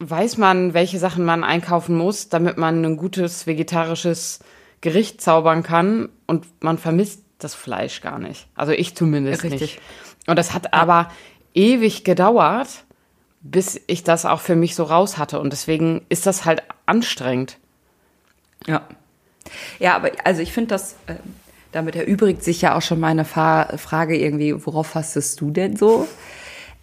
weiß 0.00 0.36
man, 0.36 0.74
welche 0.74 0.98
Sachen 0.98 1.24
man 1.24 1.44
einkaufen 1.44 1.96
muss, 1.96 2.28
damit 2.28 2.56
man 2.56 2.84
ein 2.84 2.96
gutes 2.96 3.46
vegetarisches 3.46 4.40
Gericht 4.80 5.20
zaubern 5.20 5.62
kann 5.62 6.08
und 6.26 6.46
man 6.62 6.78
vermisst 6.78 7.24
das 7.38 7.54
Fleisch 7.54 8.00
gar 8.00 8.18
nicht. 8.18 8.46
Also 8.54 8.72
ich 8.72 8.94
zumindest 8.94 9.44
Richtig. 9.44 9.60
nicht. 9.60 9.80
Und 10.26 10.38
das 10.38 10.54
hat 10.54 10.72
aber 10.72 11.10
ewig 11.54 12.04
gedauert, 12.04 12.84
bis 13.40 13.80
ich 13.86 14.04
das 14.04 14.24
auch 14.24 14.40
für 14.40 14.56
mich 14.56 14.74
so 14.74 14.84
raus 14.84 15.18
hatte. 15.18 15.40
Und 15.40 15.52
deswegen 15.52 16.04
ist 16.08 16.26
das 16.26 16.44
halt 16.44 16.62
anstrengend. 16.86 17.58
Ja. 18.66 18.82
Ja, 19.78 19.96
aber 19.96 20.10
also 20.24 20.42
ich 20.42 20.52
finde 20.52 20.68
das, 20.68 20.92
äh, 21.06 21.14
damit 21.72 21.96
erübrigt 21.96 22.42
sich 22.42 22.62
ja 22.62 22.76
auch 22.76 22.82
schon 22.82 23.00
meine 23.00 23.24
Fa 23.24 23.76
Frage 23.76 24.16
irgendwie, 24.16 24.54
worauf 24.66 24.88
fastest 24.88 25.40
du 25.40 25.50
denn 25.50 25.76
so? 25.76 26.08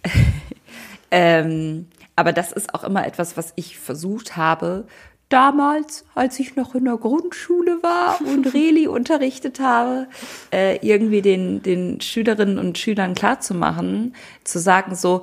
ähm, 1.10 1.88
aber 2.14 2.32
das 2.32 2.52
ist 2.52 2.74
auch 2.74 2.84
immer 2.84 3.06
etwas, 3.06 3.36
was 3.36 3.52
ich 3.56 3.78
versucht 3.78 4.36
habe, 4.36 4.86
damals, 5.28 6.04
als 6.14 6.38
ich 6.38 6.54
noch 6.54 6.74
in 6.74 6.84
der 6.84 6.96
Grundschule 6.96 7.82
war 7.82 8.20
und 8.20 8.46
Reli 8.54 8.86
unterrichtet 8.86 9.60
habe, 9.60 10.06
äh, 10.52 10.76
irgendwie 10.86 11.22
den, 11.22 11.62
den 11.62 12.00
Schülerinnen 12.00 12.58
und 12.58 12.78
Schülern 12.78 13.14
klarzumachen, 13.14 14.14
zu 14.44 14.58
sagen 14.58 14.94
so, 14.94 15.22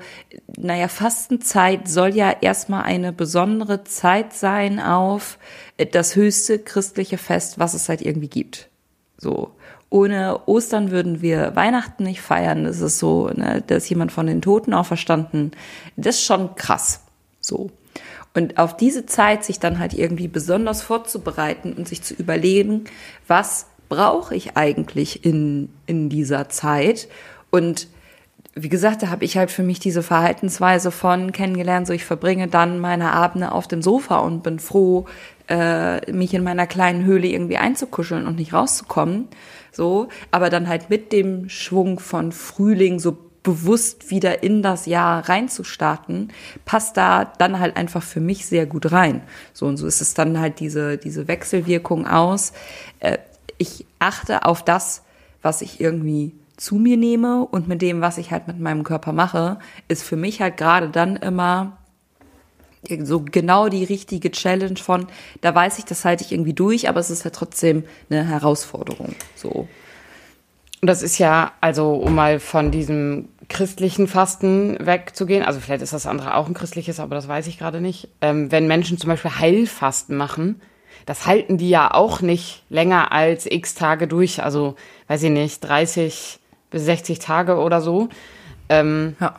naja, 0.57 0.87
Fastenzeit 0.87 1.87
soll 1.87 2.15
ja 2.15 2.35
erstmal 2.41 2.83
eine 2.83 3.13
besondere 3.13 3.83
Zeit 3.83 4.33
sein 4.33 4.79
auf 4.79 5.37
das 5.91 6.15
höchste 6.15 6.59
christliche 6.59 7.17
Fest, 7.17 7.59
was 7.59 7.73
es 7.73 7.87
halt 7.89 8.01
irgendwie 8.01 8.29
gibt. 8.29 8.69
So. 9.17 9.51
Ohne 9.89 10.47
Ostern 10.47 10.89
würden 10.89 11.21
wir 11.21 11.55
Weihnachten 11.55 12.03
nicht 12.03 12.21
feiern. 12.21 12.63
Das 12.63 12.81
ist 12.81 12.97
so, 12.97 13.27
ne, 13.29 13.63
da 13.65 13.75
ist 13.75 13.89
jemand 13.89 14.11
von 14.11 14.25
den 14.25 14.41
Toten 14.41 14.73
auferstanden. 14.73 15.51
Das 15.95 16.15
ist 16.15 16.25
schon 16.25 16.55
krass. 16.55 17.01
So. 17.39 17.69
Und 18.33 18.57
auf 18.57 18.75
diese 18.75 19.05
Zeit 19.05 19.43
sich 19.43 19.59
dann 19.59 19.79
halt 19.79 19.93
irgendwie 19.93 20.27
besonders 20.27 20.81
vorzubereiten 20.81 21.73
und 21.73 21.87
sich 21.87 22.01
zu 22.01 22.15
überlegen, 22.15 22.85
was 23.27 23.67
brauche 23.89 24.35
ich 24.35 24.57
eigentlich 24.57 25.23
in, 25.23 25.69
in 25.85 26.09
dieser 26.09 26.49
Zeit? 26.49 27.07
Und 27.51 27.87
wie 28.55 28.69
gesagt, 28.69 29.01
da 29.01 29.09
habe 29.09 29.25
ich 29.25 29.37
halt 29.37 29.51
für 29.51 29.63
mich 29.63 29.79
diese 29.79 30.03
Verhaltensweise 30.03 30.91
von 30.91 31.31
kennengelernt, 31.31 31.87
so 31.87 31.93
ich 31.93 32.05
verbringe 32.05 32.47
dann 32.47 32.79
meine 32.79 33.11
Abende 33.11 33.51
auf 33.51 33.67
dem 33.67 33.81
Sofa 33.81 34.17
und 34.17 34.43
bin 34.43 34.59
froh, 34.59 35.05
äh, 35.47 36.11
mich 36.11 36.33
in 36.33 36.43
meiner 36.43 36.67
kleinen 36.67 37.03
Höhle 37.03 37.27
irgendwie 37.27 37.57
einzukuscheln 37.57 38.27
und 38.27 38.37
nicht 38.37 38.53
rauszukommen. 38.53 39.27
So, 39.71 40.07
aber 40.29 40.49
dann 40.51 40.67
halt 40.67 40.89
mit 40.91 41.11
dem 41.11 41.49
Schwung 41.49 41.99
von 41.99 42.31
Frühling 42.31 42.99
so 42.99 43.17
bewusst 43.43 44.09
wieder 44.09 44.41
in 44.41 44.63
das 44.63 44.85
Jahr 44.85 45.27
reinzustarten, 45.27 46.31
passt 46.65 46.97
da 46.97 47.25
dann 47.25 47.59
halt 47.59 47.75
einfach 47.77 48.01
für 48.01 48.21
mich 48.21 48.45
sehr 48.45 48.65
gut 48.65 48.91
rein. 48.91 49.21
So 49.53 49.65
und 49.65 49.77
so 49.77 49.85
ist 49.85 50.01
es 50.01 50.13
dann 50.13 50.39
halt 50.39 50.59
diese, 50.59 50.97
diese 50.97 51.27
Wechselwirkung 51.27 52.07
aus. 52.07 52.53
Äh, 52.99 53.17
ich 53.57 53.85
achte 53.99 54.45
auf 54.45 54.63
das, 54.63 55.03
was 55.41 55.61
ich 55.61 55.79
irgendwie 55.79 56.31
zu 56.57 56.75
mir 56.75 56.97
nehme 56.97 57.45
und 57.45 57.67
mit 57.67 57.81
dem, 57.81 58.01
was 58.01 58.17
ich 58.17 58.31
halt 58.31 58.47
mit 58.47 58.59
meinem 58.59 58.83
Körper 58.83 59.11
mache, 59.11 59.59
ist 59.87 60.03
für 60.03 60.15
mich 60.15 60.41
halt 60.41 60.57
gerade 60.57 60.89
dann 60.89 61.17
immer 61.17 61.77
so 63.01 63.21
genau 63.21 63.69
die 63.69 63.83
richtige 63.83 64.31
Challenge 64.31 64.77
von, 64.77 65.07
da 65.41 65.55
weiß 65.55 65.79
ich, 65.79 65.85
das 65.85 66.05
halte 66.05 66.23
ich 66.23 66.31
irgendwie 66.31 66.53
durch, 66.53 66.89
aber 66.89 66.99
es 66.99 67.09
ist 67.09 67.23
ja 67.23 67.31
trotzdem 67.31 67.83
eine 68.09 68.25
Herausforderung. 68.25 69.15
So. 69.35 69.67
Und 70.83 70.87
das 70.87 71.01
ist 71.01 71.17
ja, 71.17 71.53
also 71.61 71.93
um 71.93 72.13
mal 72.13 72.41
von 72.41 72.69
diesem 72.69 73.29
christlichen 73.47 74.05
Fasten 74.05 74.75
wegzugehen, 74.85 75.41
also 75.41 75.61
vielleicht 75.61 75.81
ist 75.81 75.93
das 75.93 76.05
andere 76.05 76.35
auch 76.35 76.45
ein 76.45 76.53
christliches, 76.53 76.99
aber 76.99 77.15
das 77.15 77.25
weiß 77.25 77.47
ich 77.47 77.57
gerade 77.57 77.79
nicht. 77.79 78.09
Ähm, 78.19 78.51
wenn 78.51 78.67
Menschen 78.67 78.97
zum 78.97 79.07
Beispiel 79.07 79.31
Heilfasten 79.31 80.17
machen, 80.17 80.59
das 81.05 81.25
halten 81.25 81.57
die 81.57 81.69
ja 81.69 81.93
auch 81.93 82.19
nicht 82.19 82.63
länger 82.67 83.13
als 83.13 83.45
x 83.49 83.75
Tage 83.75 84.09
durch, 84.09 84.43
also 84.43 84.75
weiß 85.07 85.23
ich 85.23 85.29
nicht, 85.29 85.61
30 85.61 86.39
bis 86.69 86.83
60 86.83 87.19
Tage 87.19 87.59
oder 87.59 87.79
so. 87.79 88.09
Ähm, 88.67 89.15
ja. 89.21 89.35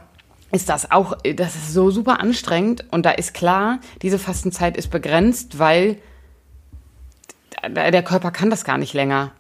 Ist 0.51 0.71
das 0.71 0.91
auch, 0.93 1.15
das 1.37 1.57
ist 1.57 1.75
so 1.75 1.91
super 1.91 2.21
anstrengend 2.21 2.87
und 2.91 3.05
da 3.05 3.11
ist 3.11 3.35
klar, 3.35 3.81
diese 4.01 4.19
Fastenzeit 4.19 4.79
ist 4.79 4.91
begrenzt, 4.91 5.59
weil 5.59 5.99
der 7.69 8.03
Körper 8.03 8.31
kann 8.31 8.49
das 8.49 8.65
gar 8.65 8.79
nicht 8.79 8.95
länger. 8.95 9.33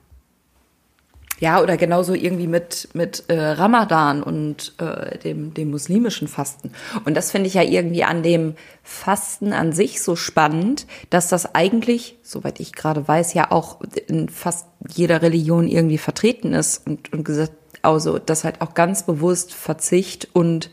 Ja, 1.40 1.61
oder 1.61 1.77
genauso 1.77 2.14
irgendwie 2.14 2.47
mit, 2.47 2.88
mit 2.94 3.25
äh, 3.29 3.38
Ramadan 3.38 4.23
und 4.23 4.75
äh, 4.79 5.18
dem, 5.18 5.53
dem 5.53 5.70
muslimischen 5.70 6.29
Fasten. 6.29 6.70
Und 7.05 7.16
das 7.16 7.33
finde 7.33 7.49
ich 7.49 7.55
ja 7.55 7.62
irgendwie 7.62 8.05
an 8.05 8.23
dem 8.23 8.55
Fasten 8.83 9.53
an 9.53 9.73
sich 9.73 10.01
so 10.01 10.14
spannend, 10.14 10.87
dass 11.11 11.29
das 11.29 11.55
eigentlich, 11.55 12.16
soweit 12.23 12.61
ich 12.61 12.73
gerade 12.73 13.07
weiß, 13.07 13.35
ja 13.35 13.51
auch 13.51 13.81
in 14.07 14.29
fast 14.29 14.66
jeder 14.88 15.23
Religion 15.23 15.66
irgendwie 15.66 15.99
vertreten 15.99 16.53
ist 16.53 16.87
und, 16.87 17.12
und 17.12 17.25
gesagt, 17.25 17.53
also 17.83 18.18
das 18.18 18.44
halt 18.44 18.61
auch 18.61 18.75
ganz 18.75 19.05
bewusst 19.05 19.53
Verzicht 19.53 20.29
und 20.33 20.70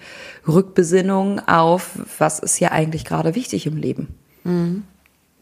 Rückbesinnung 0.47 1.39
auf, 1.47 1.97
was 2.19 2.39
ist 2.39 2.59
ja 2.59 2.71
eigentlich 2.71 3.03
gerade 3.03 3.35
wichtig 3.35 3.65
im 3.65 3.77
Leben. 3.77 4.15
Mhm. 4.43 4.83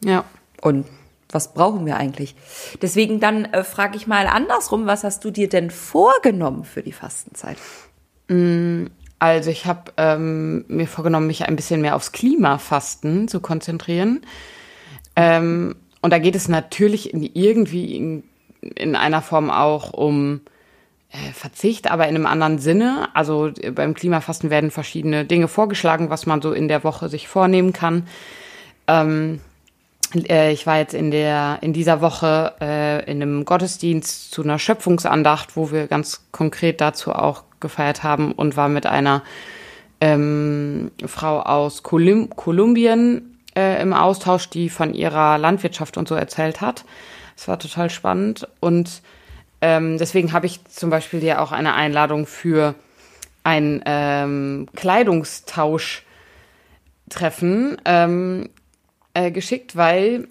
Ja. 0.04 0.24
Und 0.62 0.86
was 1.32 1.54
brauchen 1.54 1.86
wir 1.86 1.98
eigentlich? 1.98 2.36
Deswegen 2.82 3.20
dann 3.20 3.46
äh, 3.46 3.64
frage 3.64 3.98
ich 3.98 4.08
mal 4.08 4.28
andersrum, 4.28 4.88
was 4.88 5.04
hast 5.04 5.24
du 5.24 5.32
dir 5.32 5.50
denn 5.50 5.70
vorgenommen 5.70 6.64
für 6.64 6.82
die 6.82 6.92
Fastenzeit? 6.92 7.58
Mm, 8.28 8.86
also 9.20 9.50
ich 9.52 9.66
habe 9.66 9.92
ähm, 9.98 10.66
mir 10.68 10.88
vorgenommen, 10.88 11.28
mich 11.28 11.48
ein 11.48 11.56
bisschen 11.56 11.82
mehr 11.82 11.96
aufs 11.96 12.12
Klimafasten 12.12 13.28
zu 13.28 13.42
konzentrieren. 13.42 14.22
Ähm, 15.16 15.76
und 16.02 16.12
da 16.12 16.20
geht 16.20 16.36
es 16.36 16.48
natürlich 16.48 17.14
in, 17.14 17.24
irgendwie 17.24 17.96
in, 17.96 18.24
in 18.62 18.96
einer 18.96 19.22
Form 19.22 19.52
auch 19.52 19.94
um 19.94 20.42
äh, 21.12 21.34
Verzicht, 21.34 21.92
aber 21.92 22.08
in 22.08 22.16
einem 22.16 22.26
anderen 22.26 22.60
Sinne. 22.60 23.10
Also 23.14 23.48
äh, 23.48 23.72
beim 23.72 23.94
Klimafasten 23.94 24.50
werden 24.50 24.72
verschiedene 24.72 25.26
Dinge 25.26 25.48
vorgeschlagen, 25.48 26.10
was 26.10 26.26
man 26.26 26.42
so 26.42 26.54
in 26.54 26.68
der 26.68 26.84
Woche 26.84 27.10
sich 27.10 27.28
vornehmen 27.28 27.74
kann. 27.74 28.08
Ähm, 28.88 29.36
äh, 29.36 29.49
ich 30.14 30.66
war 30.66 30.78
jetzt 30.78 30.94
in 30.94 31.12
der 31.12 31.60
in 31.62 31.74
dieser 31.74 32.02
Woche 32.02 32.54
äh, 32.62 33.12
in 33.12 33.22
einem 33.22 33.46
Gottesdienst 33.46 34.32
zu 34.32 34.44
einer 34.44 34.58
Schöpfungsandacht, 34.58 35.56
wo 35.56 35.72
wir 35.72 35.88
ganz 35.88 36.26
konkret 36.32 36.82
dazu 36.82 37.14
auch 37.14 37.44
gefeiert 37.60 38.04
haben 38.04 38.32
und 38.32 38.58
war 38.58 38.70
mit 38.70 38.86
einer 38.86 39.24
ähm, 40.02 40.92
Frau 41.06 41.42
aus 41.42 41.84
Kolum 41.84 42.30
Kolumbien 42.32 43.40
äh, 43.56 43.82
im 43.82 43.94
Austausch, 43.94 44.50
die 44.50 44.70
von 44.70 44.94
ihrer 44.94 45.38
Landwirtschaft 45.38 45.98
und 45.98 46.08
so 46.08 46.16
erzählt 46.16 46.62
hat. 46.62 46.86
Es 47.38 47.48
war 47.48 47.60
total 47.60 47.90
spannend 47.90 48.48
und 48.60 49.02
ähm, 49.62 49.98
deswegen 49.98 50.34
habe 50.34 50.46
ich 50.46 50.66
zum 50.66 50.90
Beispiel 50.90 51.20
dir 51.20 51.42
auch 51.42 51.52
eine 51.52 51.74
Einladung 51.74 52.26
für 52.26 52.76
ein 53.44 53.82
ähm, 53.86 54.68
Kleidungstausch 54.76 56.04
treffen 57.10 57.78
ähm, 57.86 58.50
äh, 59.14 59.32
geschickt, 59.32 59.76
weil 59.76 60.28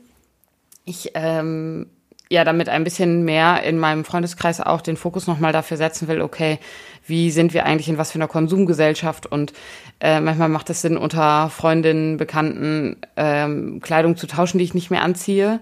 ich 0.84 1.12
ähm, 1.14 1.86
ja 2.30 2.44
damit 2.44 2.68
ein 2.68 2.84
bisschen 2.84 3.24
mehr 3.24 3.62
in 3.62 3.78
meinem 3.78 4.04
Freundeskreis 4.04 4.60
auch 4.60 4.80
den 4.80 4.96
Fokus 4.96 5.26
nochmal 5.26 5.52
dafür 5.52 5.76
setzen 5.76 6.08
will, 6.08 6.20
okay, 6.20 6.58
wie 7.06 7.30
sind 7.30 7.54
wir 7.54 7.64
eigentlich 7.64 7.88
in 7.88 7.98
was 7.98 8.12
für 8.12 8.18
einer 8.18 8.28
Konsumgesellschaft 8.28 9.26
und 9.26 9.52
äh, 10.00 10.20
manchmal 10.20 10.48
macht 10.48 10.70
es 10.70 10.82
Sinn, 10.82 10.96
unter 10.96 11.50
Freundinnen, 11.50 12.16
Bekannten 12.18 12.96
ähm, 13.16 13.80
Kleidung 13.80 14.16
zu 14.16 14.26
tauschen, 14.26 14.58
die 14.58 14.64
ich 14.64 14.74
nicht 14.74 14.90
mehr 14.90 15.02
anziehe. 15.02 15.60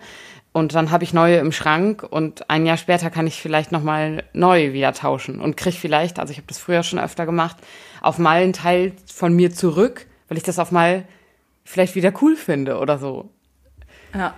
Und 0.52 0.74
dann 0.74 0.90
habe 0.90 1.04
ich 1.04 1.12
neue 1.12 1.36
im 1.36 1.52
Schrank 1.52 2.02
und 2.02 2.48
ein 2.48 2.64
Jahr 2.64 2.78
später 2.78 3.10
kann 3.10 3.26
ich 3.26 3.42
vielleicht 3.42 3.72
nochmal 3.72 4.24
neu 4.32 4.72
wieder 4.72 4.94
tauschen 4.94 5.38
und 5.38 5.58
kriege 5.58 5.76
vielleicht, 5.76 6.18
also 6.18 6.30
ich 6.30 6.38
habe 6.38 6.46
das 6.46 6.56
früher 6.56 6.82
schon 6.82 6.98
öfter 6.98 7.26
gemacht, 7.26 7.58
auf 8.00 8.18
mal 8.18 8.40
einen 8.40 8.54
Teil 8.54 8.92
von 9.12 9.34
mir 9.36 9.52
zurück, 9.52 10.06
weil 10.28 10.38
ich 10.38 10.44
das 10.44 10.58
auf 10.58 10.72
mal 10.72 11.04
vielleicht 11.66 11.94
wieder 11.94 12.12
cool 12.22 12.36
finde 12.36 12.78
oder 12.78 12.98
so. 12.98 13.30
Ja. 14.14 14.34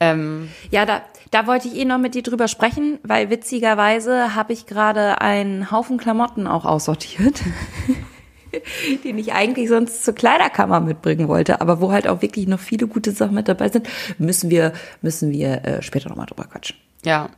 Ähm, 0.00 0.48
ja, 0.70 0.86
da, 0.86 1.02
da 1.30 1.46
wollte 1.46 1.68
ich 1.68 1.76
eh 1.76 1.84
noch 1.84 1.98
mit 1.98 2.14
dir 2.14 2.22
drüber 2.22 2.48
sprechen, 2.48 2.98
weil 3.02 3.28
witzigerweise 3.28 4.34
habe 4.34 4.54
ich 4.54 4.66
gerade 4.66 5.20
einen 5.20 5.70
Haufen 5.70 5.98
Klamotten 5.98 6.46
auch 6.46 6.64
aussortiert, 6.64 7.42
den 9.04 9.18
ich 9.18 9.34
eigentlich 9.34 9.68
sonst 9.68 10.02
zur 10.02 10.14
Kleiderkammer 10.14 10.80
mitbringen 10.80 11.28
wollte, 11.28 11.60
aber 11.60 11.82
wo 11.82 11.92
halt 11.92 12.08
auch 12.08 12.22
wirklich 12.22 12.48
noch 12.48 12.60
viele 12.60 12.86
gute 12.86 13.12
Sachen 13.12 13.34
mit 13.34 13.46
dabei 13.46 13.68
sind, 13.68 13.88
müssen 14.16 14.48
wir, 14.48 14.72
müssen 15.02 15.30
wir 15.32 15.64
äh, 15.66 15.82
später 15.82 16.08
nochmal 16.08 16.26
drüber 16.26 16.44
quatschen. 16.44 16.76
Ja, 17.04 17.28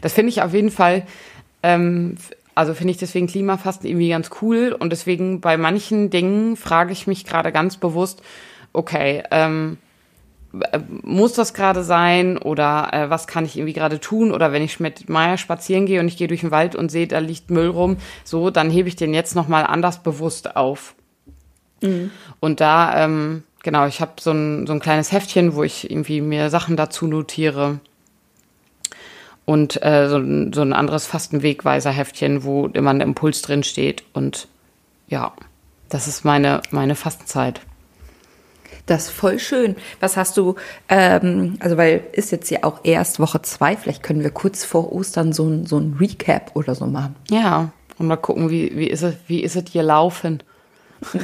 das 0.00 0.12
finde 0.12 0.30
ich 0.30 0.42
auf 0.42 0.54
jeden 0.54 0.70
Fall, 0.70 1.04
ähm, 1.64 2.14
also 2.54 2.72
finde 2.72 2.92
ich 2.92 2.98
deswegen 2.98 3.26
Klimafasten 3.26 3.88
irgendwie 3.88 4.10
ganz 4.10 4.30
cool 4.40 4.76
und 4.78 4.90
deswegen 4.90 5.40
bei 5.40 5.56
manchen 5.56 6.10
Dingen 6.10 6.56
frage 6.56 6.92
ich 6.92 7.08
mich 7.08 7.24
gerade 7.24 7.50
ganz 7.50 7.78
bewusst, 7.78 8.22
okay, 8.72 9.22
ähm, 9.30 9.78
äh, 10.70 10.80
muss 11.02 11.32
das 11.32 11.54
gerade 11.54 11.82
sein 11.82 12.36
oder 12.36 12.90
äh, 12.92 13.10
was 13.10 13.26
kann 13.26 13.44
ich 13.44 13.56
irgendwie 13.56 13.72
gerade 13.72 14.00
tun 14.00 14.32
oder 14.32 14.52
wenn 14.52 14.62
ich 14.62 14.80
mit 14.80 15.08
Maya 15.08 15.38
spazieren 15.38 15.86
gehe 15.86 16.00
und 16.00 16.08
ich 16.08 16.16
gehe 16.16 16.28
durch 16.28 16.40
den 16.40 16.50
Wald 16.50 16.74
und 16.74 16.90
sehe, 16.90 17.06
da 17.06 17.18
liegt 17.18 17.50
Müll 17.50 17.68
rum, 17.68 17.96
so, 18.24 18.50
dann 18.50 18.70
hebe 18.70 18.88
ich 18.88 18.96
den 18.96 19.14
jetzt 19.14 19.34
nochmal 19.34 19.64
anders 19.64 20.02
bewusst 20.02 20.56
auf. 20.56 20.94
Mhm. 21.80 22.10
Und 22.38 22.60
da, 22.60 23.04
ähm, 23.04 23.44
genau, 23.62 23.86
ich 23.86 24.00
habe 24.00 24.12
so 24.20 24.32
ein, 24.32 24.66
so 24.66 24.74
ein 24.74 24.80
kleines 24.80 25.10
Heftchen, 25.10 25.54
wo 25.54 25.62
ich 25.62 25.90
irgendwie 25.90 26.20
mir 26.20 26.50
Sachen 26.50 26.76
dazu 26.76 27.06
notiere 27.06 27.80
und 29.46 29.82
äh, 29.82 30.08
so, 30.08 30.18
ein, 30.18 30.52
so 30.52 30.60
ein 30.60 30.74
anderes 30.74 31.06
fast 31.06 31.32
ein 31.32 31.42
Wegweiser-Heftchen, 31.42 32.44
wo 32.44 32.66
immer 32.66 32.90
ein 32.90 33.00
Impuls 33.00 33.40
drin 33.40 33.62
steht 33.62 34.04
und 34.12 34.48
ja, 35.08 35.32
das 35.88 36.08
ist 36.08 36.24
meine, 36.24 36.60
meine 36.70 36.94
Fastenzeit. 36.94 37.60
Das 38.86 39.04
ist 39.04 39.10
voll 39.10 39.38
schön. 39.38 39.76
Was 40.00 40.16
hast 40.16 40.36
du, 40.36 40.56
ähm, 40.88 41.56
also 41.60 41.76
weil 41.76 42.02
ist 42.12 42.32
jetzt 42.32 42.50
ja 42.50 42.60
auch 42.62 42.80
erst 42.82 43.20
Woche 43.20 43.40
zwei, 43.42 43.76
vielleicht 43.76 44.02
können 44.02 44.22
wir 44.22 44.30
kurz 44.30 44.64
vor 44.64 44.92
Ostern 44.92 45.32
so 45.32 45.46
ein, 45.46 45.66
so 45.66 45.78
ein 45.78 45.96
Recap 46.00 46.50
oder 46.54 46.74
so 46.74 46.86
machen. 46.86 47.14
Ja, 47.30 47.70
und 47.98 48.08
mal 48.08 48.16
gucken, 48.16 48.50
wie, 48.50 48.76
wie, 48.76 48.88
ist 48.88 49.02
es, 49.02 49.14
wie 49.28 49.42
ist 49.42 49.56
es 49.56 49.64
hier 49.70 49.82
laufen? 49.82 50.42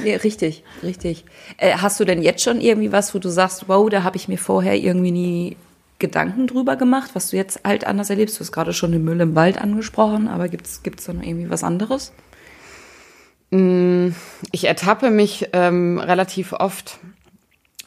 Ja, 0.05 0.17
richtig, 0.17 0.65
richtig. 0.83 1.25
Äh, 1.57 1.75
hast 1.77 1.99
du 2.01 2.05
denn 2.05 2.23
jetzt 2.23 2.43
schon 2.43 2.61
irgendwie 2.61 2.93
was, 2.93 3.15
wo 3.15 3.19
du 3.19 3.29
sagst, 3.29 3.69
wow, 3.69 3.89
da 3.89 4.03
habe 4.03 4.17
ich 4.17 4.29
mir 4.29 4.39
vorher 4.39 4.77
irgendwie 4.77 5.13
nie 5.13 5.57
Gedanken 5.99 6.47
drüber 6.47 6.77
gemacht, 6.77 7.11
was 7.15 7.31
du 7.31 7.37
jetzt 7.37 7.61
halt 7.65 7.87
anders 7.87 8.11
erlebst? 8.11 8.37
Du 8.37 8.41
hast 8.41 8.53
gerade 8.53 8.73
schon 8.73 8.93
den 8.93 9.05
Müll 9.05 9.21
im 9.21 9.35
Wald 9.35 9.61
angesprochen, 9.61 10.29
aber 10.29 10.49
gibt 10.49 10.67
es 10.67 11.05
da 11.05 11.13
noch 11.13 11.23
irgendwie 11.23 11.51
was 11.51 11.65
anderes? 11.65 12.13
Mm, 13.51 14.11
ich 14.53 14.65
ertappe 14.67 15.11
mich 15.11 15.49
ähm, 15.53 15.99
relativ 15.99 16.53
oft 16.53 16.99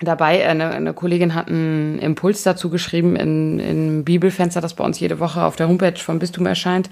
dabei. 0.01 0.47
Eine, 0.47 0.71
eine 0.71 0.93
Kollegin 0.93 1.35
hat 1.35 1.47
einen 1.47 1.99
Impuls 1.99 2.43
dazu 2.43 2.69
geschrieben 2.69 3.15
in, 3.15 3.59
in 3.59 4.03
Bibelfenster, 4.05 4.61
das 4.61 4.73
bei 4.73 4.83
uns 4.83 4.99
jede 4.99 5.19
Woche 5.19 5.43
auf 5.43 5.55
der 5.55 5.67
Homepage 5.67 5.97
vom 5.97 6.19
Bistum 6.19 6.45
erscheint. 6.45 6.89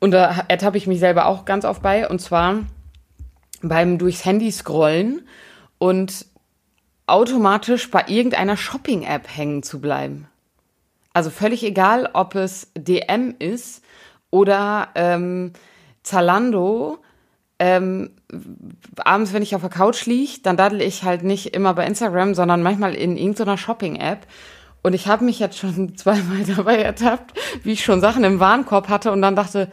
Und 0.00 0.12
da 0.12 0.44
ertappe 0.48 0.78
ich 0.78 0.86
mich 0.86 0.98
selber 0.98 1.26
auch 1.26 1.44
ganz 1.44 1.64
oft 1.64 1.82
bei. 1.82 2.08
Und 2.08 2.20
zwar 2.20 2.60
beim 3.62 3.98
durchs 3.98 4.24
Handy 4.24 4.50
scrollen 4.50 5.22
und 5.78 6.26
automatisch 7.06 7.90
bei 7.90 8.04
irgendeiner 8.06 8.56
Shopping-App 8.56 9.28
hängen 9.36 9.62
zu 9.62 9.80
bleiben. 9.80 10.28
Also 11.12 11.30
völlig 11.30 11.64
egal, 11.64 12.08
ob 12.12 12.34
es 12.34 12.70
DM 12.76 13.34
ist 13.38 13.84
oder 14.30 14.88
ähm, 14.94 15.52
Zalando 16.02 16.98
ähm, 17.60 18.10
abends, 18.96 19.34
wenn 19.34 19.42
ich 19.42 19.54
auf 19.54 19.60
der 19.60 19.70
Couch 19.70 20.06
liege, 20.06 20.40
dann 20.42 20.56
daddel 20.56 20.80
ich 20.80 21.04
halt 21.04 21.22
nicht 21.22 21.54
immer 21.54 21.74
bei 21.74 21.86
Instagram, 21.86 22.34
sondern 22.34 22.62
manchmal 22.62 22.94
in 22.94 23.18
irgendeiner 23.18 23.58
Shopping-App. 23.58 24.26
Und 24.82 24.94
ich 24.94 25.06
habe 25.06 25.26
mich 25.26 25.38
jetzt 25.38 25.58
schon 25.58 25.94
zweimal 25.96 26.42
dabei 26.44 26.78
ertappt, 26.78 27.38
wie 27.62 27.72
ich 27.72 27.84
schon 27.84 28.00
Sachen 28.00 28.24
im 28.24 28.40
Warenkorb 28.40 28.88
hatte 28.88 29.12
und 29.12 29.20
dann 29.20 29.36
dachte, 29.36 29.70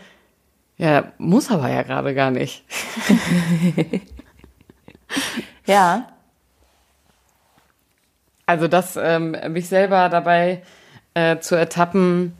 ja, 0.76 1.13
muss 1.17 1.50
aber 1.50 1.69
ja 1.69 1.82
gerade 1.84 2.13
gar 2.13 2.30
nicht. 2.30 2.65
ja. 5.65 6.10
Also 8.45 8.67
das, 8.67 9.00
ähm, 9.02 9.36
mich 9.47 9.69
selber 9.69 10.10
dabei 10.10 10.62
äh, 11.13 11.39
zu 11.39 11.56
ertappen, 11.56 12.34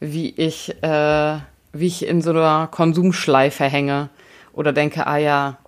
wie 0.00 0.28
ich, 0.36 0.82
äh, 0.82 1.38
wie 1.72 1.86
ich 1.86 2.06
in 2.06 2.20
so 2.20 2.30
einer 2.30 2.68
Konsumschleife 2.70 3.64
hänge 3.64 4.10
oder 4.52 4.72
denke, 4.72 5.06
ah 5.06 5.16
ja, 5.16 5.58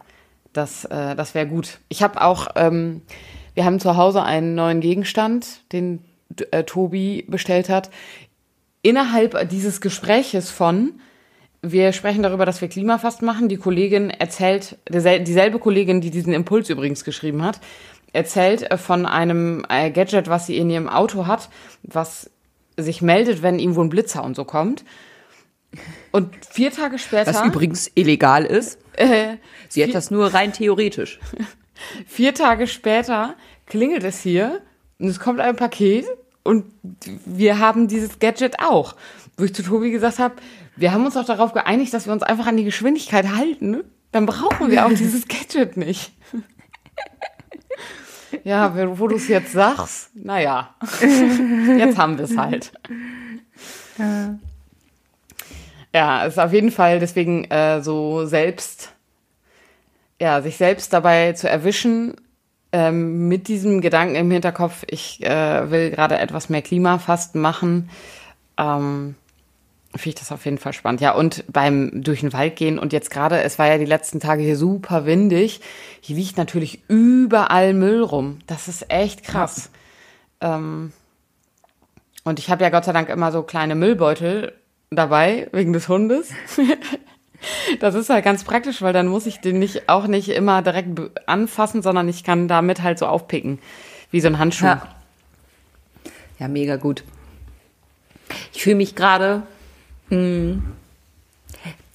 das, 0.52 0.84
äh, 0.86 1.14
das 1.14 1.34
wäre 1.34 1.46
gut. 1.46 1.78
Ich 1.88 2.02
habe 2.02 2.22
auch, 2.22 2.48
ähm, 2.56 3.02
wir 3.54 3.64
haben 3.64 3.80
zu 3.80 3.96
Hause 3.96 4.22
einen 4.22 4.54
neuen 4.54 4.80
Gegenstand, 4.80 5.60
den 5.72 6.04
äh, 6.50 6.64
Tobi 6.64 7.24
bestellt 7.28 7.68
hat. 7.68 7.90
Innerhalb 8.82 9.48
dieses 9.48 9.80
Gespräches 9.80 10.50
von, 10.50 11.00
wir 11.62 11.92
sprechen 11.92 12.22
darüber, 12.22 12.44
dass 12.44 12.60
wir 12.60 12.68
Klimafast 12.68 13.22
machen. 13.22 13.48
Die 13.48 13.56
Kollegin 13.56 14.10
erzählt, 14.10 14.76
dieselbe 14.88 15.58
Kollegin, 15.58 16.00
die 16.00 16.10
diesen 16.10 16.34
Impuls 16.34 16.68
übrigens 16.68 17.04
geschrieben 17.04 17.42
hat, 17.42 17.60
erzählt 18.12 18.70
äh, 18.70 18.78
von 18.78 19.06
einem 19.06 19.64
äh, 19.68 19.90
Gadget, 19.90 20.28
was 20.28 20.46
sie 20.46 20.56
in 20.56 20.70
ihrem 20.70 20.88
Auto 20.88 21.26
hat, 21.26 21.48
was 21.82 22.30
sich 22.76 23.02
meldet, 23.02 23.42
wenn 23.42 23.58
ihm 23.58 23.76
wohl 23.76 23.86
ein 23.86 23.90
Blitzer 23.90 24.24
und 24.24 24.36
so 24.36 24.44
kommt. 24.44 24.84
Und 26.12 26.32
vier 26.50 26.70
Tage 26.70 26.98
später. 26.98 27.34
Was 27.34 27.44
übrigens 27.44 27.90
illegal 27.94 28.44
ist. 28.44 28.78
Äh, 28.94 29.36
Sie 29.68 29.82
hat 29.82 29.94
das 29.94 30.10
nur 30.10 30.32
rein 30.32 30.52
theoretisch. 30.52 31.18
vier 32.06 32.34
Tage 32.34 32.66
später 32.66 33.34
klingelt 33.66 34.04
es 34.04 34.20
hier 34.20 34.60
und 34.98 35.08
es 35.08 35.18
kommt 35.18 35.40
ein 35.40 35.56
Paket 35.56 36.06
und 36.42 36.66
wir 37.24 37.58
haben 37.58 37.88
dieses 37.88 38.18
Gadget 38.18 38.60
auch. 38.60 38.94
Wo 39.36 39.44
ich 39.44 39.54
zu 39.54 39.62
Tobi 39.62 39.90
gesagt 39.90 40.20
habe, 40.20 40.36
wir 40.76 40.92
haben 40.92 41.04
uns 41.04 41.16
auch 41.16 41.24
darauf 41.24 41.52
geeinigt, 41.52 41.92
dass 41.92 42.06
wir 42.06 42.12
uns 42.12 42.22
einfach 42.22 42.46
an 42.46 42.56
die 42.56 42.64
Geschwindigkeit 42.64 43.34
halten. 43.34 43.82
Dann 44.12 44.26
brauchen 44.26 44.70
wir 44.70 44.86
auch 44.86 44.92
dieses 44.96 45.26
Gadget 45.26 45.76
nicht. 45.76 46.12
ja, 48.44 48.74
wo 48.98 49.08
du 49.08 49.16
es 49.16 49.28
jetzt 49.28 49.52
sagst, 49.52 50.10
naja, 50.14 50.74
jetzt 51.76 51.98
haben 51.98 52.18
wir 52.18 52.24
es 52.24 52.36
halt. 52.36 52.72
Ja. 53.98 54.38
Ja, 55.94 56.24
ist 56.24 56.40
auf 56.40 56.52
jeden 56.52 56.72
Fall 56.72 56.98
deswegen 56.98 57.44
äh, 57.44 57.80
so 57.80 58.26
selbst, 58.26 58.92
ja, 60.20 60.42
sich 60.42 60.56
selbst 60.56 60.92
dabei 60.92 61.34
zu 61.34 61.48
erwischen, 61.48 62.16
ähm, 62.72 63.28
mit 63.28 63.46
diesem 63.46 63.80
Gedanken 63.80 64.16
im 64.16 64.28
Hinterkopf, 64.32 64.82
ich 64.88 65.24
äh, 65.24 65.70
will 65.70 65.90
gerade 65.90 66.18
etwas 66.18 66.48
mehr 66.48 66.62
Klimafasten 66.62 67.40
machen, 67.40 67.90
ähm, 68.58 69.14
finde 69.92 70.08
ich 70.08 70.14
das 70.16 70.32
auf 70.32 70.44
jeden 70.44 70.58
Fall 70.58 70.72
spannend. 70.72 71.00
Ja, 71.00 71.14
und 71.14 71.44
beim 71.52 72.02
durch 72.02 72.20
den 72.22 72.32
Wald 72.32 72.56
gehen 72.56 72.80
und 72.80 72.92
jetzt 72.92 73.12
gerade, 73.12 73.40
es 73.42 73.60
war 73.60 73.68
ja 73.68 73.78
die 73.78 73.84
letzten 73.84 74.18
Tage 74.18 74.42
hier 74.42 74.56
super 74.56 75.06
windig, 75.06 75.60
hier 76.00 76.16
liegt 76.16 76.36
natürlich 76.36 76.82
überall 76.88 77.72
Müll 77.72 78.02
rum. 78.02 78.40
Das 78.48 78.66
ist 78.66 78.90
echt 78.90 79.22
krass. 79.22 79.70
Ja. 80.42 80.56
Ähm, 80.56 80.92
und 82.24 82.40
ich 82.40 82.50
habe 82.50 82.64
ja 82.64 82.70
Gott 82.70 82.84
sei 82.84 82.92
Dank 82.92 83.10
immer 83.10 83.30
so 83.30 83.44
kleine 83.44 83.76
Müllbeutel 83.76 84.54
dabei, 84.96 85.48
wegen 85.52 85.72
des 85.72 85.88
Hundes. 85.88 86.30
Das 87.78 87.94
ist 87.94 88.08
halt 88.08 88.24
ganz 88.24 88.42
praktisch, 88.42 88.80
weil 88.80 88.94
dann 88.94 89.06
muss 89.06 89.26
ich 89.26 89.38
den 89.40 89.58
nicht 89.58 89.90
auch 89.90 90.06
nicht 90.06 90.30
immer 90.30 90.62
direkt 90.62 91.28
anfassen, 91.28 91.82
sondern 91.82 92.08
ich 92.08 92.24
kann 92.24 92.48
damit 92.48 92.82
halt 92.82 92.98
so 92.98 93.06
aufpicken, 93.06 93.58
wie 94.10 94.22
so 94.22 94.28
ein 94.28 94.38
Handschuh. 94.38 94.64
Ja, 94.64 94.88
ja 96.38 96.48
mega 96.48 96.76
gut. 96.76 97.04
Ich 98.54 98.62
fühle 98.62 98.76
mich 98.76 98.94
gerade. 98.94 99.42
Mm, 100.08 100.60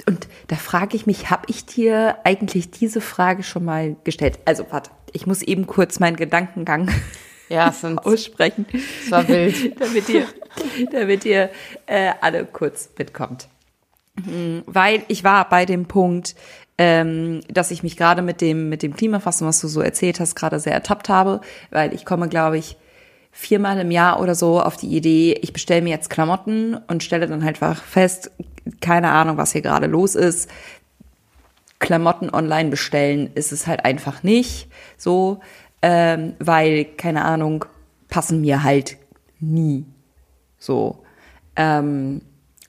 und 0.06 0.28
da 0.48 0.56
frage 0.56 0.96
ich 0.96 1.06
mich, 1.06 1.30
habe 1.30 1.44
ich 1.48 1.66
dir 1.66 2.18
eigentlich 2.24 2.72
diese 2.72 3.02
Frage 3.02 3.44
schon 3.44 3.66
mal 3.66 3.96
gestellt? 4.04 4.40
Also, 4.46 4.66
warte, 4.72 4.92
ich 5.14 5.28
muss 5.28 5.42
eben 5.42 5.68
kurz 5.68 6.00
meinen 6.00 6.16
Gedankengang 6.16 6.90
ja, 7.50 7.72
sind, 7.72 7.98
aussprechen. 8.06 8.66
Es 9.04 9.12
war 9.12 9.28
wild. 9.28 9.80
damit 9.80 10.10
ihr, 10.10 10.28
damit 10.92 11.26
ihr 11.26 11.50
äh, 11.86 12.12
alle 12.22 12.46
kurz 12.46 12.90
mitkommt. 12.98 13.48
Mhm, 14.26 14.64
weil 14.66 15.04
ich 15.08 15.24
war 15.24 15.48
bei 15.50 15.66
dem 15.66 15.86
Punkt, 15.86 16.36
ähm, 16.78 17.42
dass 17.50 17.72
ich 17.72 17.84
mich 17.84 17.98
gerade 17.98 18.22
mit 18.22 18.40
dem, 18.42 18.70
mit 18.70 18.84
dem 18.84 18.96
Klimafasten, 18.96 19.46
was 19.46 19.60
du 19.60 19.68
so 19.68 19.82
erzählt 19.82 20.20
hast, 20.20 20.36
gerade 20.36 20.60
sehr 20.60 20.74
ertappt 20.74 21.10
habe, 21.10 21.42
weil 21.72 21.94
ich 21.94 22.06
komme, 22.06 22.30
glaube 22.30 22.58
ich, 22.58 22.78
viermal 23.32 23.80
im 23.80 23.92
Jahr 23.92 24.20
oder 24.22 24.36
so 24.36 24.62
auf 24.62 24.78
die 24.78 24.96
Idee, 24.96 25.38
ich 25.42 25.54
bestelle 25.54 25.82
mir 25.82 25.90
jetzt 25.90 26.10
Klamotten 26.10 26.78
und 26.88 27.04
stelle 27.04 27.28
dann 27.28 27.44
halt 27.44 27.62
einfach 27.62 27.84
fest, 27.84 28.32
keine 28.82 29.10
Ahnung, 29.12 29.38
was 29.38 29.52
hier 29.52 29.62
gerade 29.62 29.88
los 29.88 30.16
ist. 30.16 30.50
Klamotten 31.80 32.30
online 32.30 32.70
bestellen 32.70 33.30
ist 33.36 33.52
es 33.52 33.68
halt 33.68 33.86
einfach 33.86 34.24
nicht 34.24 34.68
so 34.98 35.40
ähm, 35.82 36.34
weil, 36.40 36.86
keine 36.86 37.26
Ahnung, 37.26 37.66
passen 38.08 38.42
mir 38.42 38.64
halt 38.64 38.98
nie. 39.40 39.86
So. 40.58 41.04
Ähm, 41.56 42.22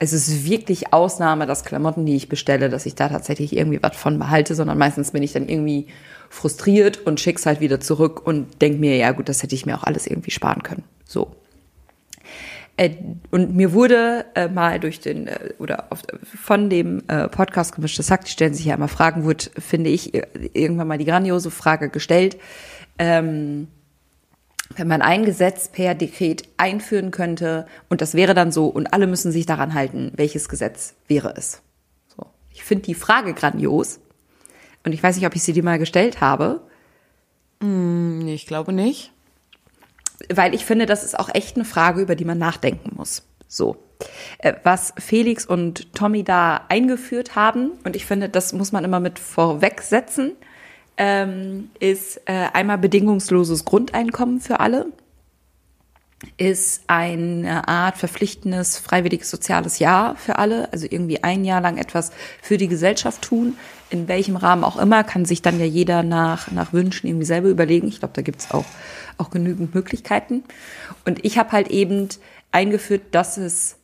es 0.02 0.14
ist 0.14 0.44
wirklich 0.44 0.94
Ausnahme, 0.94 1.46
dass 1.46 1.64
Klamotten, 1.64 2.06
die 2.06 2.16
ich 2.16 2.30
bestelle, 2.30 2.70
dass 2.70 2.86
ich 2.86 2.94
da 2.94 3.08
tatsächlich 3.10 3.54
irgendwie 3.54 3.82
was 3.82 3.96
von 3.96 4.18
behalte, 4.18 4.54
sondern 4.54 4.78
meistens 4.78 5.10
bin 5.10 5.22
ich 5.22 5.32
dann 5.32 5.46
irgendwie 5.46 5.88
frustriert 6.30 7.06
und 7.06 7.20
schick's 7.20 7.44
halt 7.44 7.60
wieder 7.60 7.80
zurück 7.80 8.26
und 8.26 8.62
denk 8.62 8.80
mir, 8.80 8.96
ja 8.96 9.12
gut, 9.12 9.28
das 9.28 9.42
hätte 9.42 9.54
ich 9.54 9.66
mir 9.66 9.76
auch 9.76 9.84
alles 9.84 10.06
irgendwie 10.06 10.30
sparen 10.30 10.62
können. 10.62 10.84
So. 11.04 11.36
Äh, 12.78 12.92
und 13.30 13.54
mir 13.54 13.74
wurde 13.74 14.24
äh, 14.34 14.48
mal 14.48 14.80
durch 14.80 15.00
den 15.00 15.26
äh, 15.26 15.52
oder 15.58 15.92
auf, 15.92 16.00
von 16.24 16.70
dem 16.70 17.02
äh, 17.08 17.28
Podcast 17.28 17.74
gemischtes 17.74 18.10
Hack, 18.10 18.24
die 18.24 18.30
stellen 18.30 18.54
sich 18.54 18.64
ja 18.64 18.76
immer 18.76 18.88
Fragen, 18.88 19.24
wurde, 19.24 19.50
finde 19.58 19.90
ich, 19.90 20.14
irgendwann 20.54 20.88
mal 20.88 20.96
die 20.96 21.04
grandiose 21.04 21.50
Frage 21.50 21.90
gestellt, 21.90 22.38
ähm, 23.00 23.66
wenn 24.76 24.86
man 24.86 25.02
ein 25.02 25.24
Gesetz 25.24 25.68
per 25.68 25.94
Dekret 25.94 26.44
einführen 26.58 27.10
könnte 27.10 27.66
und 27.88 28.02
das 28.02 28.14
wäre 28.14 28.34
dann 28.34 28.52
so 28.52 28.66
und 28.66 28.92
alle 28.92 29.06
müssen 29.06 29.32
sich 29.32 29.46
daran 29.46 29.74
halten, 29.74 30.12
welches 30.14 30.48
Gesetz 30.48 30.94
wäre 31.08 31.34
es? 31.36 31.62
So. 32.14 32.26
Ich 32.50 32.62
finde 32.62 32.84
die 32.84 32.94
Frage 32.94 33.32
grandios 33.32 34.00
und 34.84 34.92
ich 34.92 35.02
weiß 35.02 35.16
nicht, 35.16 35.26
ob 35.26 35.34
ich 35.34 35.42
sie 35.42 35.54
dir 35.54 35.64
mal 35.64 35.78
gestellt 35.78 36.20
habe. 36.20 36.60
Nee, 37.60 38.34
ich 38.34 38.46
glaube 38.46 38.72
nicht. 38.72 39.12
Weil 40.32 40.54
ich 40.54 40.66
finde, 40.66 40.84
das 40.84 41.02
ist 41.02 41.18
auch 41.18 41.30
echt 41.34 41.56
eine 41.56 41.64
Frage, 41.64 42.02
über 42.02 42.14
die 42.14 42.26
man 42.26 42.38
nachdenken 42.38 42.94
muss. 42.96 43.22
So. 43.48 43.76
Äh, 44.38 44.54
was 44.62 44.92
Felix 44.98 45.46
und 45.46 45.94
Tommy 45.94 46.22
da 46.22 46.66
eingeführt 46.68 47.34
haben, 47.34 47.72
und 47.84 47.96
ich 47.96 48.04
finde, 48.04 48.28
das 48.28 48.52
muss 48.52 48.72
man 48.72 48.84
immer 48.84 49.00
mit 49.00 49.18
vorwegsetzen, 49.18 50.36
ähm, 51.00 51.70
ist 51.80 52.20
äh, 52.26 52.48
einmal 52.52 52.76
bedingungsloses 52.76 53.64
Grundeinkommen 53.64 54.38
für 54.40 54.60
alle 54.60 54.86
ist 56.36 56.82
eine 56.86 57.66
Art 57.66 57.96
verpflichtendes, 57.96 58.78
freiwilliges 58.78 59.30
soziales 59.30 59.78
Jahr 59.78 60.16
für 60.16 60.36
alle. 60.36 60.70
Also 60.70 60.86
irgendwie 60.88 61.24
ein 61.24 61.46
Jahr 61.46 61.62
lang 61.62 61.78
etwas 61.78 62.12
für 62.42 62.58
die 62.58 62.68
Gesellschaft 62.68 63.22
tun. 63.22 63.56
In 63.88 64.06
welchem 64.06 64.36
Rahmen 64.36 64.62
auch 64.62 64.76
immer, 64.76 65.02
kann 65.02 65.24
sich 65.24 65.40
dann 65.40 65.58
ja 65.58 65.64
jeder 65.64 66.02
nach, 66.02 66.50
nach 66.50 66.74
Wünschen 66.74 67.06
irgendwie 67.06 67.24
selber 67.24 67.48
überlegen. 67.48 67.88
Ich 67.88 68.00
glaube, 68.00 68.12
da 68.14 68.20
gibt's 68.20 68.50
auch, 68.50 68.66
auch 69.16 69.30
genügend 69.30 69.74
Möglichkeiten. 69.74 70.44
Und 71.06 71.24
ich 71.24 71.38
habe 71.38 71.52
halt 71.52 71.68
eben 71.68 72.10
eingeführt, 72.52 73.02
dass 73.12 73.38
es 73.38 73.76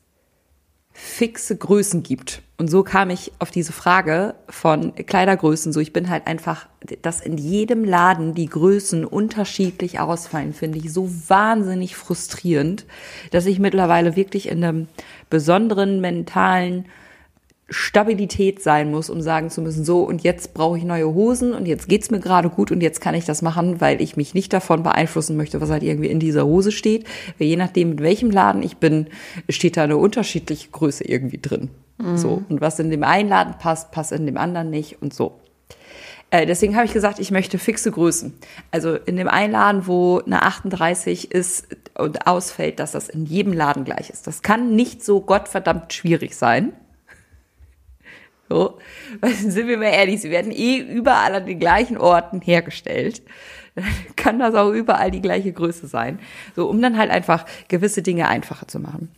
fixe 0.99 1.57
Größen 1.57 2.03
gibt. 2.03 2.43
Und 2.57 2.69
so 2.71 2.83
kam 2.83 3.11
ich 3.11 3.33
auf 3.39 3.51
diese 3.51 3.75
Frage 3.75 4.35
von 4.49 4.95
Kleidergrößen. 4.95 5.75
So, 5.75 5.81
ich 5.81 5.93
bin 5.93 6.09
halt 6.09 6.27
einfach, 6.27 6.69
dass 7.03 7.21
in 7.21 7.37
jedem 7.37 7.85
Laden 7.85 8.35
die 8.35 8.49
Größen 8.49 9.05
unterschiedlich 9.05 10.01
ausfallen, 10.01 10.55
finde 10.55 10.79
ich 10.79 10.91
so 10.91 11.11
wahnsinnig 11.29 11.97
frustrierend, 11.97 12.87
dass 13.31 13.45
ich 13.45 13.59
mittlerweile 13.59 14.17
wirklich 14.17 14.49
in 14.49 14.65
einem 14.65 14.89
besonderen 15.29 16.01
mentalen 16.01 16.87
Stabilität 17.69 18.63
sein 18.63 18.93
muss, 18.93 19.11
um 19.11 19.21
sagen 19.21 19.51
zu 19.51 19.61
müssen, 19.61 19.85
so 19.85 20.03
und 20.03 20.23
jetzt 20.23 20.55
brauche 20.55 20.79
ich 20.79 20.85
neue 20.85 21.13
Hosen 21.13 21.53
und 21.53 21.67
jetzt 21.67 21.89
geht's 21.89 22.13
mir 22.13 22.21
gerade 22.21 22.49
gut 22.49 22.71
und 22.71 22.81
jetzt 22.81 23.01
kann 23.01 23.15
ich 23.15 23.25
das 23.25 23.43
machen, 23.43 23.81
weil 23.81 24.01
ich 24.01 24.17
mich 24.17 24.35
nicht 24.35 24.53
davon 24.53 24.85
beeinflussen 24.85 25.37
möchte, 25.37 25.61
was 25.61 25.71
halt 25.71 25.83
irgendwie 25.83 26.09
in 26.09 26.21
dieser 26.21 26.47
Hose 26.47 26.71
steht. 26.71 27.07
Weil 27.39 27.49
je 27.49 27.57
nachdem, 27.57 27.93
in 27.93 27.99
welchem 27.99 28.31
Laden 28.31 28.63
ich 28.63 28.77
bin, 28.77 29.09
steht 29.49 29.77
da 29.77 29.83
eine 29.83 29.97
unterschiedliche 29.97 30.71
Größe 30.71 31.05
irgendwie 31.05 31.39
drin. 31.39 31.71
Mhm. 31.99 32.17
So. 32.17 32.43
Und 32.49 32.61
was 32.61 32.79
in 32.79 32.91
dem 32.91 33.03
einen 33.03 33.29
Laden 33.29 33.55
passt, 33.59 33.91
passt 33.91 34.13
in 34.13 34.27
dem 34.27 34.37
anderen 34.37 34.71
nicht 34.71 35.03
und 35.03 35.13
so. 35.13 35.41
Äh, 36.31 36.47
deswegen 36.47 36.77
habe 36.77 36.87
ich 36.87 36.93
gesagt, 36.93 37.19
ich 37.19 37.33
möchte 37.33 37.59
fixe 37.59 37.91
Größen. 37.91 38.33
Also 38.71 38.95
in 38.95 39.17
dem 39.17 39.29
einen 39.29 39.53
Laden, 39.53 39.87
wo 39.89 40.21
eine 40.21 40.43
38 40.43 41.33
ist 41.33 41.67
und 41.99 42.29
ausfällt, 42.29 42.79
dass 42.79 42.93
das 42.93 43.09
in 43.09 43.27
jedem 43.27 43.53
Laden 43.53 43.85
gleich 43.85 44.11
ist. 44.11 44.29
Das 44.29 44.43
kann 44.43 44.77
nicht 44.77 45.05
so 45.05 45.21
gottverdammt 45.21 45.93
schwierig 45.93 46.37
sein. 46.37 46.73
So, 48.49 48.79
sind 49.23 49.67
wir 49.67 49.77
mal 49.77 49.87
ehrlich, 49.87 50.21
sie 50.21 50.31
werden 50.31 50.53
eh 50.53 50.79
überall 50.79 51.35
an 51.35 51.47
den 51.47 51.59
gleichen 51.59 51.99
Orten 51.99 52.41
hergestellt. 52.41 53.23
Dann 53.75 53.85
kann 54.17 54.39
das 54.39 54.55
auch 54.55 54.71
überall 54.71 55.11
die 55.11 55.23
gleiche 55.23 55.53
Größe 55.53 55.87
sein. 55.87 56.19
So, 56.55 56.69
um 56.69 56.81
dann 56.81 56.97
halt 56.97 57.11
einfach 57.11 57.45
gewisse 57.69 58.03
Dinge 58.03 58.29
einfacher 58.29 58.69
zu 58.69 58.79
machen. 58.81 59.11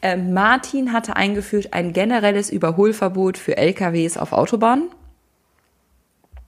Ähm, 0.00 0.32
Martin 0.32 0.92
hatte 0.92 1.16
eingeführt 1.16 1.72
ein 1.72 1.92
generelles 1.92 2.50
Überholverbot 2.50 3.36
für 3.36 3.56
LKWs 3.56 4.16
auf 4.16 4.32
Autobahnen. 4.32 4.90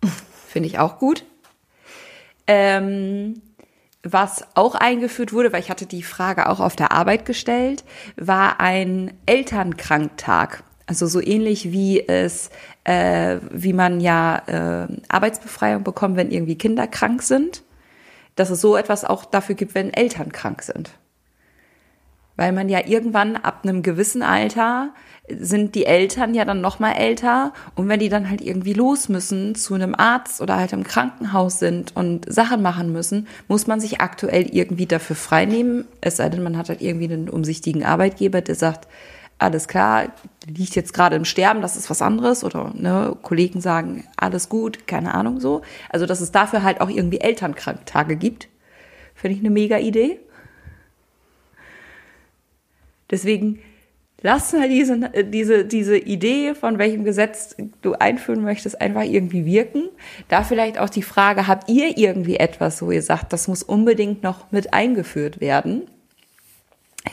Finde 0.49 0.69
ich 0.69 0.79
auch 0.79 0.99
gut. 0.99 1.25
Ähm, 2.47 3.43
was 4.03 4.45
auch 4.55 4.75
eingeführt 4.75 5.33
wurde, 5.33 5.53
weil 5.53 5.61
ich 5.61 5.71
hatte 5.71 5.87
die 5.87 6.03
Frage 6.03 6.49
auch 6.49 6.61
auf 6.61 6.75
der 6.75 6.93
Arbeit 6.93 7.27
gestellt, 7.27 7.85
war 8.17 8.61
ein 8.61 9.13
Elternkranktag. 9.27 10.63
Also 10.91 11.07
so 11.07 11.21
ähnlich 11.23 11.71
wie 11.71 12.05
es, 12.09 12.51
äh, 12.83 13.37
wie 13.53 13.73
man 13.73 14.01
ja 14.01 14.43
äh, 14.49 14.89
Arbeitsbefreiung 15.07 15.85
bekommt, 15.85 16.17
wenn 16.17 16.33
irgendwie 16.33 16.59
Kinder 16.59 16.89
krank 16.89 17.23
sind, 17.23 17.63
dass 18.35 18.51
es 18.51 18.61
so 18.61 18.77
etwas 18.77 19.05
auch 19.05 19.25
dafür 19.25 19.55
gibt, 19.55 19.77
wenn 19.77 19.95
Eltern 19.95 20.33
krank 20.33 20.63
sind. 20.63 20.91
Weil 22.35 22.51
man 22.51 22.69
ja 22.69 22.89
irgendwann 22.89 23.37
ab 23.37 23.61
einem 23.63 23.83
gewissen 23.83 24.25
Alter 24.25 24.93
sind 25.29 25.77
die 25.77 25.87
Eltern 25.87 26.35
ja 26.35 26.45
dann 26.45 26.61
noch 26.61 26.81
mal 26.81 26.95
älter 26.95 27.53
und 27.77 27.89
wenn 27.89 28.01
die 28.01 28.09
dann 28.09 28.29
halt 28.29 28.41
irgendwie 28.41 28.73
los 28.73 29.09
müssen 29.09 29.55
zu 29.55 29.75
einem 29.75 29.95
Arzt 29.95 30.41
oder 30.41 30.57
halt 30.57 30.73
im 30.73 30.83
Krankenhaus 30.83 31.61
sind 31.61 31.95
und 31.95 32.33
Sachen 32.33 32.63
machen 32.63 32.91
müssen, 32.91 33.29
muss 33.47 33.69
man 33.69 33.79
sich 33.79 34.01
aktuell 34.01 34.53
irgendwie 34.53 34.87
dafür 34.87 35.15
freinehmen. 35.15 35.85
Es 36.01 36.17
sei 36.17 36.29
denn, 36.31 36.43
man 36.43 36.57
hat 36.57 36.69
halt 36.69 36.83
irgendwie 36.83 37.13
einen 37.13 37.29
umsichtigen 37.29 37.85
Arbeitgeber, 37.85 38.41
der 38.41 38.57
sagt, 38.57 38.89
alles 39.41 39.69
klar, 39.69 40.13
liegt 40.47 40.77
jetzt 40.77 40.93
gerade 40.93 41.17
im 41.17 41.25
Sterben, 41.25 41.63
das 41.63 41.77
ist 41.77 41.89
was 41.91 42.03
anderes. 42.03 42.45
Oder 42.45 42.73
ne, 42.75 43.17
Kollegen 43.23 43.61
sagen, 43.61 44.05
alles 44.17 44.49
gut, 44.49 44.87
keine 44.87 45.15
Ahnung 45.15 45.41
so. 45.41 45.63
Also, 45.89 46.07
dass 46.07 46.21
es 46.21 46.31
dafür 46.31 46.63
halt 46.63 46.81
auch 46.81 46.91
irgendwie 46.91 47.21
Elternkranktage 47.21 48.17
gibt, 48.17 48.49
finde 49.15 49.37
ich 49.37 49.41
eine 49.41 49.51
mega 49.51 49.79
Idee. 49.79 50.21
Deswegen 53.11 53.61
lass 54.23 54.53
mal 54.53 54.69
diese, 54.69 55.11
diese, 55.25 55.65
diese 55.65 55.97
Idee, 55.97 56.55
von 56.55 56.79
welchem 56.79 57.05
Gesetz 57.05 57.57
du 57.83 57.95
einführen 57.95 58.43
möchtest, 58.43 58.81
einfach 58.81 59.03
irgendwie 59.03 59.47
wirken. 59.47 59.89
Da 60.29 60.45
vielleicht 60.45 60.79
auch 60.79 60.91
die 60.91 61.03
Frage, 61.03 61.47
habt 61.47 61.69
ihr 61.69 61.97
irgendwie 61.97 62.37
etwas, 62.37 62.83
wo 62.83 62.91
ihr 62.91 63.03
sagt, 63.03 63.33
das 63.33 63.49
muss 63.49 63.63
unbedingt 63.63 64.23
noch 64.23 64.53
mit 64.53 64.75
eingeführt 64.75 65.41
werden? 65.41 65.89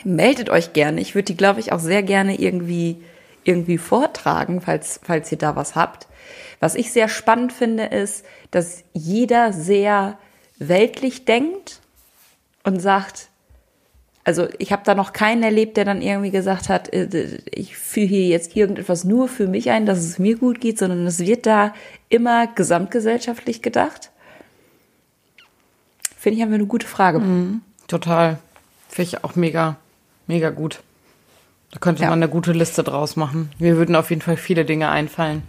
Meldet 0.04 0.50
euch 0.50 0.72
gerne. 0.72 1.00
Ich 1.00 1.14
würde 1.14 1.26
die, 1.26 1.36
glaube 1.36 1.60
ich, 1.60 1.72
auch 1.72 1.80
sehr 1.80 2.02
gerne 2.02 2.38
irgendwie, 2.38 3.02
irgendwie 3.44 3.78
vortragen, 3.78 4.60
falls, 4.60 5.00
falls 5.02 5.30
ihr 5.32 5.38
da 5.38 5.56
was 5.56 5.74
habt. 5.74 6.06
Was 6.60 6.74
ich 6.74 6.92
sehr 6.92 7.08
spannend 7.08 7.52
finde, 7.52 7.84
ist, 7.84 8.24
dass 8.50 8.84
jeder 8.92 9.52
sehr 9.52 10.18
weltlich 10.58 11.24
denkt 11.24 11.80
und 12.64 12.80
sagt, 12.80 13.28
also 14.24 14.46
ich 14.58 14.72
habe 14.72 14.82
da 14.84 14.94
noch 14.94 15.14
keinen 15.14 15.42
erlebt, 15.42 15.78
der 15.78 15.86
dann 15.86 16.02
irgendwie 16.02 16.30
gesagt 16.30 16.68
hat, 16.68 16.92
äh, 16.92 17.40
ich 17.50 17.78
führe 17.78 18.06
hier 18.06 18.26
jetzt 18.26 18.56
irgendetwas 18.56 19.04
nur 19.04 19.26
für 19.26 19.46
mich 19.46 19.70
ein, 19.70 19.86
dass 19.86 20.00
es 20.00 20.18
mir 20.18 20.36
gut 20.36 20.60
geht, 20.60 20.78
sondern 20.78 21.06
es 21.06 21.20
wird 21.20 21.46
da 21.46 21.72
immer 22.10 22.46
gesamtgesellschaftlich 22.46 23.62
gedacht. 23.62 24.10
Finde 26.14 26.36
ich, 26.36 26.42
haben 26.42 26.50
wir 26.50 26.56
eine 26.56 26.66
gute 26.66 26.86
Frage. 26.86 27.20
Mhm, 27.20 27.62
total. 27.86 28.38
Finde 28.88 29.08
ich 29.08 29.24
auch 29.24 29.36
mega, 29.36 29.76
mega 30.26 30.50
gut. 30.50 30.80
Da 31.70 31.78
könnte 31.78 32.02
ja. 32.02 32.10
man 32.10 32.22
eine 32.22 32.30
gute 32.30 32.52
Liste 32.52 32.82
draus 32.82 33.16
machen. 33.16 33.50
Mir 33.58 33.76
würden 33.76 33.94
auf 33.94 34.10
jeden 34.10 34.22
Fall 34.22 34.36
viele 34.36 34.64
Dinge 34.64 34.90
einfallen. 34.90 35.42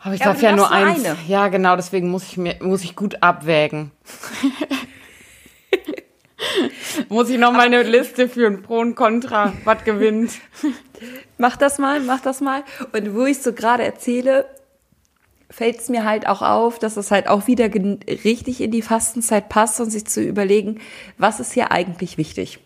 Aber 0.00 0.14
ich 0.14 0.20
ja, 0.20 0.26
darf 0.26 0.42
ja 0.42 0.54
nur 0.54 0.70
eins. 0.70 1.04
Eine. 1.04 1.16
Ja, 1.26 1.48
genau, 1.48 1.74
deswegen 1.74 2.10
muss 2.10 2.24
ich 2.24 2.36
mir, 2.36 2.56
muss 2.60 2.84
ich 2.84 2.94
gut 2.94 3.22
abwägen. 3.22 3.90
muss 7.08 7.28
ich 7.28 7.38
noch 7.38 7.52
mal 7.52 7.66
eine 7.66 7.82
Liste 7.82 8.28
führen, 8.28 8.62
Pro 8.62 8.78
und 8.78 8.94
Contra, 8.94 9.52
was 9.64 9.84
gewinnt. 9.84 10.32
Mach 11.36 11.56
das 11.56 11.78
mal, 11.78 12.00
mach 12.00 12.20
das 12.20 12.40
mal. 12.40 12.62
Und 12.92 13.14
wo 13.14 13.26
ich 13.26 13.42
so 13.42 13.52
gerade 13.52 13.82
erzähle, 13.82 14.46
fällt 15.50 15.78
es 15.80 15.88
mir 15.88 16.04
halt 16.04 16.26
auch 16.26 16.42
auf, 16.42 16.78
dass 16.78 16.96
es 16.96 17.10
halt 17.10 17.28
auch 17.28 17.46
wieder 17.46 17.70
richtig 18.24 18.60
in 18.60 18.70
die 18.70 18.82
Fastenzeit 18.82 19.48
passt 19.48 19.80
und 19.80 19.90
sich 19.90 20.06
zu 20.06 20.22
überlegen, 20.22 20.80
was 21.16 21.40
ist 21.40 21.52
hier 21.52 21.72
eigentlich 21.72 22.18
wichtig. 22.18 22.58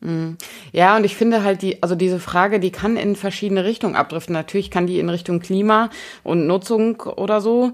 Mhm. 0.00 0.36
Ja, 0.72 0.96
und 0.96 1.04
ich 1.04 1.16
finde 1.16 1.42
halt 1.42 1.62
die, 1.62 1.82
also 1.82 1.94
diese 1.94 2.20
Frage, 2.20 2.60
die 2.60 2.70
kann 2.70 2.96
in 2.96 3.16
verschiedene 3.16 3.64
Richtungen 3.64 3.96
abdriften. 3.96 4.32
Natürlich 4.32 4.70
kann 4.70 4.86
die 4.86 4.98
in 4.98 5.08
Richtung 5.08 5.40
Klima 5.40 5.90
und 6.22 6.46
Nutzung 6.46 7.00
oder 7.00 7.40
so 7.40 7.72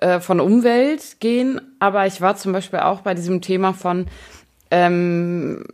äh, 0.00 0.20
von 0.20 0.40
Umwelt 0.40 1.20
gehen, 1.20 1.60
aber 1.78 2.06
ich 2.06 2.20
war 2.20 2.36
zum 2.36 2.52
Beispiel 2.52 2.80
auch 2.80 3.00
bei 3.00 3.14
diesem 3.14 3.40
Thema 3.40 3.72
von, 3.72 4.06
ähm, 4.70 5.64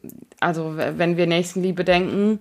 also 0.40 0.74
wenn 0.76 1.16
wir 1.16 1.26
Nächstenliebe 1.26 1.84
denken, 1.84 2.40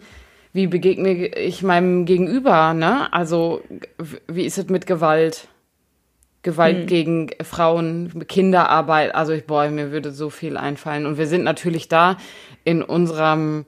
wie 0.52 0.68
begegne 0.68 1.28
ich 1.28 1.62
meinem 1.62 2.06
Gegenüber, 2.06 2.74
ne? 2.74 3.14
Also 3.14 3.62
wie 4.28 4.46
ist 4.46 4.58
es 4.58 4.68
mit 4.68 4.88
Gewalt? 4.88 5.48
Gewalt 6.42 6.82
hm. 6.82 6.88
gegen 6.88 7.30
Frauen, 7.42 8.26
Kinderarbeit. 8.28 9.14
Also 9.14 9.34
ich, 9.34 9.46
boah, 9.46 9.68
mir 9.70 9.92
würde 9.92 10.12
so 10.12 10.30
viel 10.30 10.58
einfallen. 10.58 11.06
Und 11.06 11.18
wir 11.18 11.28
sind 11.28 11.44
natürlich 11.44 11.90
da 11.90 12.18
in 12.64 12.82
unserem 12.82 13.66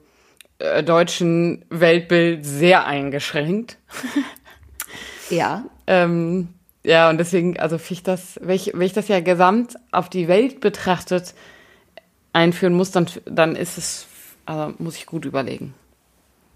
äh, 0.58 0.82
deutschen 0.82 1.64
Weltbild 1.68 2.46
sehr 2.46 2.86
eingeschränkt. 2.86 3.78
ja. 5.30 5.64
ähm, 5.86 6.48
ja, 6.84 7.10
und 7.10 7.18
deswegen, 7.18 7.60
also 7.60 7.78
ich 7.88 8.02
das, 8.02 8.40
wenn 8.42 8.56
ich, 8.56 8.72
wenn 8.74 8.82
ich 8.82 8.92
das 8.92 9.08
ja 9.08 9.20
gesamt 9.20 9.76
auf 9.92 10.08
die 10.08 10.26
Welt 10.26 10.60
betrachtet 10.60 11.34
einführen 12.32 12.72
muss, 12.72 12.90
dann, 12.90 13.06
dann 13.26 13.54
ist 13.54 13.76
es, 13.76 14.06
also 14.46 14.74
muss 14.78 14.96
ich 14.96 15.06
gut 15.06 15.24
überlegen. 15.26 15.74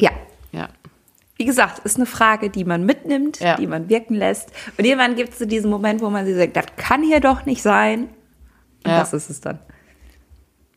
Ja. 0.01 0.11
Ja 0.51 0.69
wie 1.37 1.45
gesagt, 1.45 1.81
ist 1.81 1.97
eine 1.97 2.07
Frage, 2.07 2.51
die 2.51 2.65
man 2.65 2.85
mitnimmt, 2.85 3.41
ja. 3.41 3.57
die 3.57 3.67
man 3.67 3.89
wirken 3.89 4.15
lässt. 4.15 4.51
Und 4.79 4.85
irgendwann 4.85 5.17
gibt 5.17 5.35
es 5.35 5.39
so 5.39 5.45
diesen 5.45 5.71
Moment, 5.71 6.01
wo 6.01 6.09
man 6.09 6.25
sich 6.25 6.37
sagt, 6.37 6.57
das 6.57 6.67
kann 6.77 7.03
hier 7.03 7.21
doch 7.21 7.45
nicht 7.45 7.63
sein. 7.63 8.09
Und 8.85 8.91
ja. 8.91 8.99
das 8.99 9.13
ist 9.13 9.29
es 9.29 9.41
dann. 9.41 9.59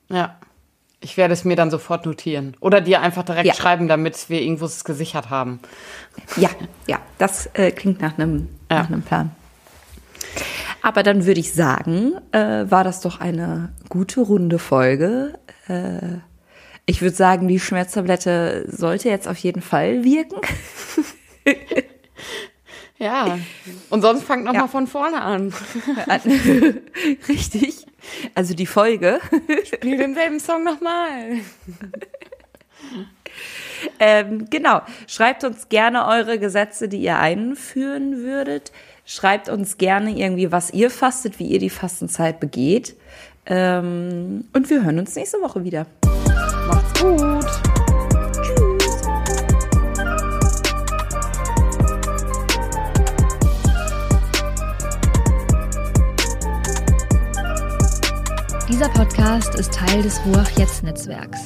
Ja. 0.10 0.38
Ich 1.02 1.16
werde 1.16 1.34
es 1.34 1.46
mir 1.46 1.56
dann 1.56 1.72
sofort 1.72 2.06
notieren. 2.06 2.58
Oder 2.60 2.82
dir 2.82 3.02
einfach 3.02 3.24
direkt 3.24 3.48
ja. 3.48 3.54
schreiben, 3.54 3.88
damit 3.88 4.30
wir 4.30 4.42
irgendwo 4.42 4.66
es 4.66 4.84
gesichert 4.84 5.30
haben. 5.30 5.62
Ja, 6.36 6.50
ja, 6.88 7.00
das 7.18 7.50
äh, 7.54 7.72
klingt 7.72 8.02
nach 8.02 8.18
einem, 8.18 8.50
nach 8.68 8.88
einem 8.88 9.02
Plan. 9.02 9.32
Aber 10.82 11.04
dann 11.04 11.26
würde 11.26 11.40
ich 11.40 11.54
sagen, 11.54 12.14
äh, 12.34 12.70
war 12.70 12.84
das 12.84 13.00
doch 13.00 13.22
eine 13.22 13.72
gute 13.88 14.20
runde 14.20 14.60
Folge. 14.60 15.40
Äh, 15.68 16.20
ich 16.86 17.02
würde 17.02 17.16
sagen, 17.16 17.48
die 17.48 17.60
Schmerztablette 17.60 18.66
sollte 18.68 19.10
jetzt 19.10 19.28
auf 19.28 19.38
jeden 19.38 19.62
Fall 19.62 20.04
wirken. 20.04 20.42
ja, 22.98 23.38
und 23.90 24.02
sonst 24.02 24.24
fangt 24.24 24.44
noch 24.44 24.54
ja. 24.54 24.62
mal 24.62 24.68
von 24.68 24.88
vorne 24.88 25.22
an. 25.22 25.54
Richtig. 27.28 27.86
Also 28.36 28.54
die 28.54 28.66
Folge. 28.66 29.20
Spiel 29.66 29.98
denselben 29.98 30.40
Song 30.40 30.64
nochmal. 30.64 31.40
Ähm, 34.00 34.50
genau. 34.50 34.82
Schreibt 35.08 35.44
uns 35.44 35.70
gerne 35.70 36.06
eure 36.08 36.40
Gesetze, 36.40 36.90
die 36.90 37.02
ihr 37.02 37.18
einführen 37.18 38.24
würdet. 38.24 38.72
Schreibt 39.06 39.50
uns 39.50 39.78
gerne 39.78 40.12
irgendwie, 40.12 40.52
was 40.52 40.72
ihr 40.72 40.90
fastet, 40.90 41.40
wie 41.40 41.48
ihr 41.48 41.60
die 41.60 41.70
Fastenzeit 41.70 42.40
begeht. 42.40 42.96
Ähm, 43.46 44.46
und 44.54 44.70
wir 44.70 44.84
hören 44.84 45.00
uns 45.00 45.16
nächste 45.16 45.42
Woche 45.42 45.64
wieder. 45.64 45.86
Macht's 46.70 47.02
gut. 47.02 47.46
Dieser 58.70 58.90
Podcast 58.90 59.56
ist 59.56 59.74
Teil 59.74 60.04
des 60.04 60.22
Ruach 60.26 60.50
Jetzt 60.52 60.84
Netzwerks. 60.84 61.40